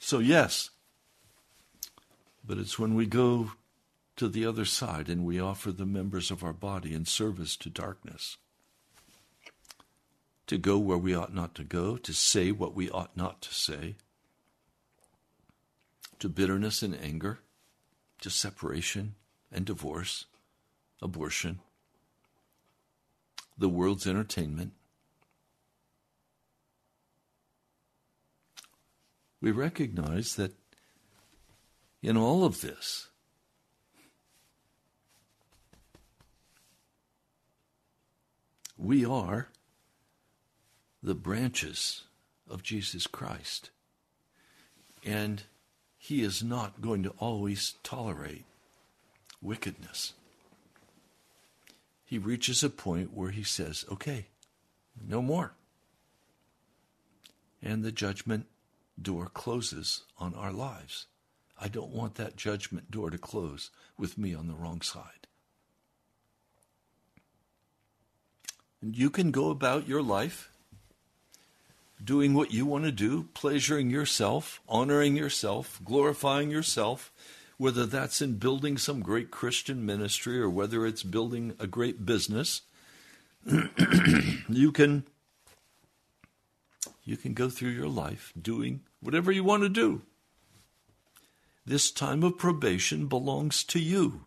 so, 0.01 0.19
yes, 0.19 0.71
but 2.45 2.59
it's 2.59 2.79
when 2.79 2.95
we 2.95 3.07
go 3.07 3.53
to 4.17 4.29
the 4.29 4.45
other 4.45 4.65
side 4.65 5.09
and 5.09 5.25
we 5.25 5.39
offer 5.39 5.71
the 5.71 5.87
members 5.87 6.31
of 6.31 6.43
our 6.43 6.53
body 6.53 6.95
in 6.95 7.05
service 7.05 7.57
to 7.59 7.71
darkness. 7.71 8.39
To 10.49 10.59
go 10.59 10.79
where 10.79 10.99
we 10.99 11.15
ought 11.15 11.33
not 11.33 11.55
to 11.55 11.65
go, 11.65 11.97
to 11.99 12.13
say 12.13 12.51
what 12.51 12.75
we 12.75 12.91
ought 12.91 13.17
not 13.17 13.41
to 13.43 13.55
say, 13.55 13.95
to 16.19 16.29
bitterness 16.29 16.83
and 16.83 16.99
anger, 17.01 17.39
to 18.23 18.31
separation 18.31 19.15
and 19.53 19.65
divorce, 19.65 20.25
abortion, 21.01 21.61
the 23.57 23.69
world's 23.69 24.07
entertainment. 24.07 24.73
We 29.41 29.51
recognize 29.51 30.37
that 30.37 30.53
in 32.03 32.17
all 32.17 32.45
of 32.45 32.61
this, 32.61 33.11
We 38.83 39.05
are 39.05 39.49
the 41.03 41.15
branches 41.15 42.05
of 42.49 42.63
Jesus 42.63 43.07
Christ. 43.07 43.69
And 45.05 45.43
He 45.99 46.23
is 46.23 46.43
not 46.43 46.81
going 46.81 47.03
to 47.03 47.11
always 47.19 47.75
tolerate 47.83 48.47
wickedness. 49.43 50.15
He 52.07 52.19
reaches 52.19 52.65
a 52.65 52.71
point 52.71 53.13
where 53.13 53.31
he 53.31 53.45
says, 53.45 53.85
okay, 53.93 54.27
no 55.07 55.23
more. 55.23 55.53
And 57.63 57.85
the 57.85 57.93
judgment 57.93 58.47
door 59.03 59.27
closes 59.33 60.03
on 60.19 60.35
our 60.35 60.53
lives. 60.53 61.07
I 61.59 61.69
don't 61.69 61.91
want 61.91 62.15
that 62.15 62.37
judgment 62.37 62.91
door 62.91 63.11
to 63.11 63.19
close 63.19 63.71
with 63.99 64.17
me 64.17 64.35
on 64.35 64.49
the 64.49 64.55
wrong 64.55 64.81
side. 64.81 65.27
And 68.81 68.97
you 68.97 69.11
can 69.11 69.31
go 69.31 69.51
about 69.51 69.87
your 69.87 70.03
life 70.03 70.51
doing 72.03 72.33
what 72.33 72.53
you 72.53 72.65
want 72.65 72.85
to 72.85 72.93
do, 72.93 73.29
pleasuring 73.35 73.91
yourself, 73.91 74.61
honoring 74.69 75.17
yourself, 75.17 75.81
glorifying 75.85 76.51
yourself, 76.51 77.13
whether 77.59 77.85
that's 77.85 78.23
in 78.23 78.37
building 78.37 78.79
some 78.79 79.03
great 79.03 79.31
Christian 79.31 79.85
ministry 79.85 80.41
or 80.41 80.49
whether 80.49 80.87
it's 80.87 81.03
building 81.03 81.55
a 81.59 81.67
great 81.67 82.07
business. 82.07 82.63
you 84.49 84.73
can 84.73 85.05
you 87.05 87.17
can 87.17 87.35
go 87.35 87.49
through 87.49 87.71
your 87.71 87.89
life 87.89 88.33
doing 88.41 88.81
whatever 89.01 89.33
you 89.33 89.45
want 89.45 89.63
to 89.63 89.69
do. 89.69 90.03
This 91.65 91.91
time 91.91 92.23
of 92.23 92.39
probation 92.39 93.07
belongs 93.07 93.63
to 93.65 93.79
you. 93.79 94.27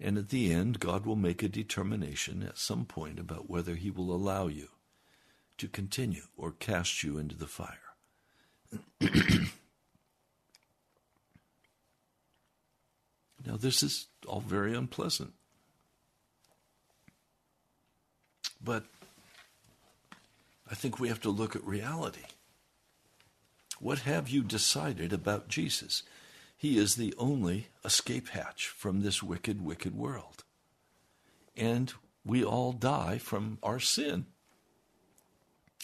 And 0.00 0.18
at 0.18 0.30
the 0.30 0.52
end, 0.52 0.80
God 0.80 1.06
will 1.06 1.16
make 1.16 1.42
a 1.42 1.48
determination 1.48 2.42
at 2.42 2.58
some 2.58 2.84
point 2.84 3.18
about 3.20 3.48
whether 3.48 3.76
He 3.76 3.90
will 3.90 4.12
allow 4.12 4.48
you 4.48 4.68
to 5.58 5.68
continue 5.68 6.24
or 6.36 6.50
cast 6.50 7.04
you 7.04 7.18
into 7.18 7.36
the 7.36 7.46
fire. 7.46 7.78
now, 13.46 13.56
this 13.56 13.82
is 13.82 14.08
all 14.26 14.40
very 14.40 14.74
unpleasant. 14.74 15.34
But 18.62 18.86
I 20.72 20.74
think 20.74 20.98
we 20.98 21.08
have 21.08 21.20
to 21.20 21.30
look 21.30 21.54
at 21.54 21.66
reality. 21.66 22.24
What 23.78 24.00
have 24.00 24.30
you 24.30 24.42
decided 24.42 25.12
about 25.12 25.48
Jesus? 25.48 26.02
He 26.56 26.78
is 26.78 26.96
the 26.96 27.12
only 27.18 27.66
escape 27.84 28.30
hatch 28.30 28.68
from 28.68 29.02
this 29.02 29.22
wicked, 29.22 29.62
wicked 29.62 29.94
world. 29.94 30.44
And 31.54 31.92
we 32.24 32.42
all 32.42 32.72
die 32.72 33.18
from 33.18 33.58
our 33.62 33.80
sin. 33.80 34.24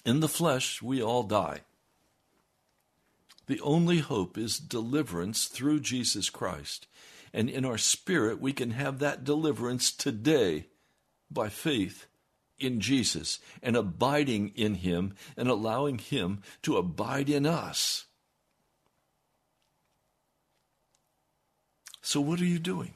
In 0.06 0.20
the 0.20 0.28
flesh, 0.28 0.80
we 0.80 1.02
all 1.02 1.22
die. 1.22 1.60
The 3.46 3.60
only 3.60 3.98
hope 3.98 4.38
is 4.38 4.58
deliverance 4.58 5.48
through 5.48 5.80
Jesus 5.80 6.30
Christ. 6.30 6.86
And 7.34 7.50
in 7.50 7.66
our 7.66 7.78
spirit, 7.78 8.40
we 8.40 8.54
can 8.54 8.70
have 8.70 9.00
that 9.00 9.22
deliverance 9.22 9.92
today 9.92 10.68
by 11.30 11.50
faith 11.50 12.06
in 12.60 12.80
Jesus 12.80 13.38
and 13.62 13.76
abiding 13.76 14.52
in 14.54 14.76
Him 14.76 15.14
and 15.36 15.48
allowing 15.48 15.98
Him 15.98 16.42
to 16.62 16.76
abide 16.76 17.28
in 17.28 17.46
us. 17.46 18.06
So, 22.02 22.20
what 22.20 22.40
are 22.40 22.46
you 22.46 22.58
doing? 22.58 22.94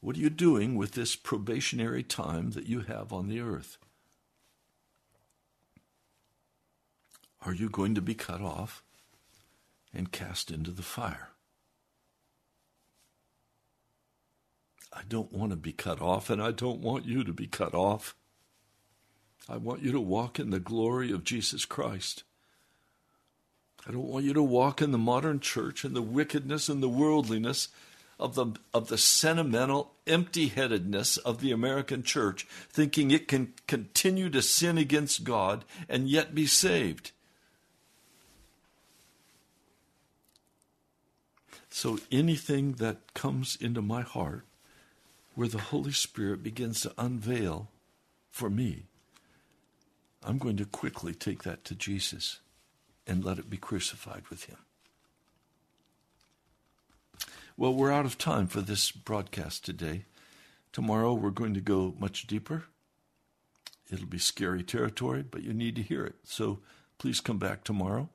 What 0.00 0.16
are 0.16 0.20
you 0.20 0.30
doing 0.30 0.76
with 0.76 0.92
this 0.92 1.16
probationary 1.16 2.04
time 2.04 2.52
that 2.52 2.68
you 2.68 2.82
have 2.82 3.12
on 3.12 3.28
the 3.28 3.40
earth? 3.40 3.78
Are 7.44 7.54
you 7.54 7.68
going 7.68 7.94
to 7.94 8.00
be 8.00 8.14
cut 8.14 8.40
off 8.40 8.82
and 9.92 10.12
cast 10.12 10.50
into 10.50 10.70
the 10.70 10.82
fire? 10.82 11.30
I 14.98 15.02
don't 15.08 15.32
want 15.32 15.50
to 15.52 15.56
be 15.56 15.72
cut 15.72 16.02
off, 16.02 16.28
and 16.28 16.42
I 16.42 16.50
don't 16.50 16.80
want 16.80 17.06
you 17.06 17.22
to 17.22 17.32
be 17.32 17.46
cut 17.46 17.72
off. 17.72 18.16
I 19.48 19.56
want 19.56 19.80
you 19.80 19.92
to 19.92 20.00
walk 20.00 20.40
in 20.40 20.50
the 20.50 20.58
glory 20.58 21.12
of 21.12 21.22
Jesus 21.22 21.64
Christ. 21.64 22.24
I 23.86 23.92
don't 23.92 24.08
want 24.08 24.24
you 24.24 24.34
to 24.34 24.42
walk 24.42 24.82
in 24.82 24.90
the 24.90 24.98
modern 24.98 25.38
church 25.38 25.84
and 25.84 25.94
the 25.94 26.02
wickedness 26.02 26.68
and 26.68 26.82
the 26.82 26.88
worldliness 26.88 27.68
of 28.18 28.34
the, 28.34 28.46
of 28.74 28.88
the 28.88 28.98
sentimental 28.98 29.92
empty 30.04 30.48
headedness 30.48 31.16
of 31.18 31.40
the 31.40 31.52
American 31.52 32.02
church, 32.02 32.44
thinking 32.68 33.12
it 33.12 33.28
can 33.28 33.54
continue 33.68 34.28
to 34.30 34.42
sin 34.42 34.76
against 34.78 35.22
God 35.22 35.64
and 35.88 36.08
yet 36.08 36.34
be 36.34 36.44
saved. 36.44 37.12
So 41.70 42.00
anything 42.10 42.72
that 42.72 43.14
comes 43.14 43.56
into 43.60 43.80
my 43.80 44.02
heart 44.02 44.44
where 45.38 45.46
the 45.46 45.58
Holy 45.58 45.92
Spirit 45.92 46.42
begins 46.42 46.80
to 46.80 46.92
unveil 46.98 47.68
for 48.28 48.50
me, 48.50 48.86
I'm 50.20 50.36
going 50.36 50.56
to 50.56 50.64
quickly 50.64 51.14
take 51.14 51.44
that 51.44 51.64
to 51.66 51.76
Jesus 51.76 52.40
and 53.06 53.24
let 53.24 53.38
it 53.38 53.48
be 53.48 53.56
crucified 53.56 54.24
with 54.30 54.46
him. 54.46 54.56
Well, 57.56 57.72
we're 57.72 57.92
out 57.92 58.04
of 58.04 58.18
time 58.18 58.48
for 58.48 58.60
this 58.60 58.90
broadcast 58.90 59.64
today. 59.64 60.06
Tomorrow 60.72 61.14
we're 61.14 61.30
going 61.30 61.54
to 61.54 61.60
go 61.60 61.94
much 62.00 62.26
deeper. 62.26 62.64
It'll 63.92 64.06
be 64.06 64.18
scary 64.18 64.64
territory, 64.64 65.22
but 65.22 65.44
you 65.44 65.52
need 65.52 65.76
to 65.76 65.82
hear 65.82 66.04
it. 66.04 66.16
So 66.24 66.58
please 66.98 67.20
come 67.20 67.38
back 67.38 67.62
tomorrow. 67.62 68.08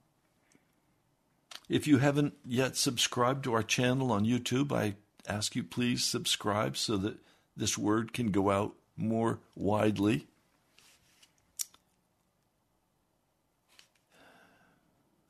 If 1.70 1.88
you 1.88 2.00
haven't 2.00 2.34
yet 2.46 2.76
subscribed 2.76 3.46
to 3.46 3.54
our 3.54 3.64
channel 3.64 4.12
on 4.12 4.26
YouTube, 4.26 4.74
I 4.74 4.96
ask 5.28 5.56
you 5.56 5.64
please 5.64 6.04
subscribe 6.04 6.78
so 6.78 6.98
that 6.98 7.18
this 7.56 7.78
word 7.78 8.14
can 8.14 8.32
go 8.32 8.50
out 8.50 8.74
more 8.98 9.40
widely. 9.56 10.28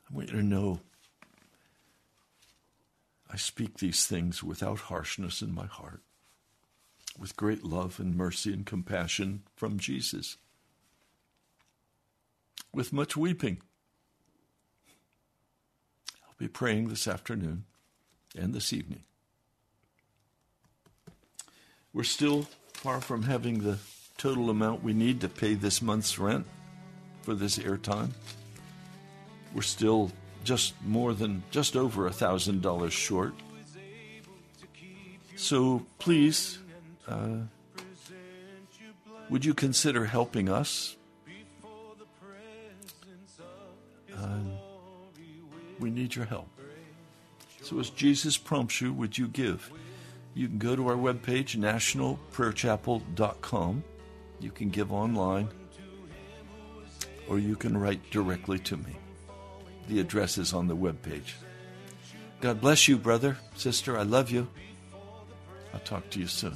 I 0.09 0.15
want 0.15 0.29
you 0.29 0.37
to 0.37 0.43
know 0.43 0.79
I 3.31 3.35
speak 3.35 3.79
these 3.79 4.05
things 4.05 4.43
without 4.43 4.79
harshness 4.81 5.41
in 5.41 5.55
my 5.55 5.65
heart, 5.65 6.01
with 7.17 7.35
great 7.35 7.63
love 7.63 7.99
and 7.99 8.15
mercy 8.15 8.53
and 8.53 8.63
compassion 8.63 9.41
from 9.55 9.79
Jesus, 9.79 10.37
with 12.71 12.93
much 12.93 13.17
weeping. 13.17 13.61
I'll 16.27 16.35
be 16.37 16.47
praying 16.47 16.89
this 16.89 17.07
afternoon 17.07 17.65
and 18.37 18.53
this 18.53 18.71
evening. 18.71 19.03
We're 21.93 22.03
still 22.03 22.47
far 22.73 23.01
from 23.01 23.23
having 23.23 23.59
the 23.59 23.77
total 24.17 24.49
amount 24.49 24.83
we 24.83 24.93
need 24.93 25.21
to 25.21 25.29
pay 25.29 25.53
this 25.53 25.81
month's 25.81 26.17
rent 26.17 26.45
for 27.21 27.35
this 27.35 27.59
airtime. 27.59 28.09
We're 29.53 29.61
still 29.61 30.11
just 30.43 30.73
more 30.83 31.13
than 31.13 31.43
just 31.51 31.75
over 31.75 32.07
a 32.07 32.11
thousand 32.11 32.61
dollars 32.61 32.93
short. 32.93 33.33
So 35.35 35.85
please, 35.99 36.57
uh, 37.07 37.41
would 39.29 39.45
you 39.45 39.53
consider 39.53 40.05
helping 40.05 40.49
us? 40.49 40.95
Uh, 44.15 44.39
we 45.79 45.89
need 45.89 46.15
your 46.15 46.25
help. 46.25 46.47
So 47.61 47.79
as 47.79 47.89
Jesus 47.89 48.37
prompts 48.37 48.81
you, 48.81 48.93
would 48.93 49.17
you 49.17 49.27
give? 49.27 49.71
You 50.36 50.47
can 50.47 50.57
go 50.57 50.75
to 50.75 50.88
our 50.88 50.95
webpage, 50.95 51.55
nationalprayerchapel.com. 51.57 53.84
You 54.39 54.51
can 54.51 54.69
give 54.69 54.91
online, 54.91 55.49
or 57.27 57.39
you 57.39 57.55
can 57.55 57.77
write 57.77 58.09
directly 58.09 58.59
to 58.59 58.77
me. 58.77 58.95
The 59.88 59.99
address 59.99 60.38
is 60.38 60.53
on 60.53 60.67
the 60.67 60.75
webpage. 60.75 61.34
God 62.41 62.59
bless 62.59 62.88
you, 62.88 62.97
brother, 62.97 63.38
sister. 63.55 63.97
I 63.97 64.03
love 64.03 64.31
you. 64.31 64.47
I'll 65.73 65.79
talk 65.81 66.09
to 66.11 66.19
you 66.19 66.27
soon. 66.27 66.55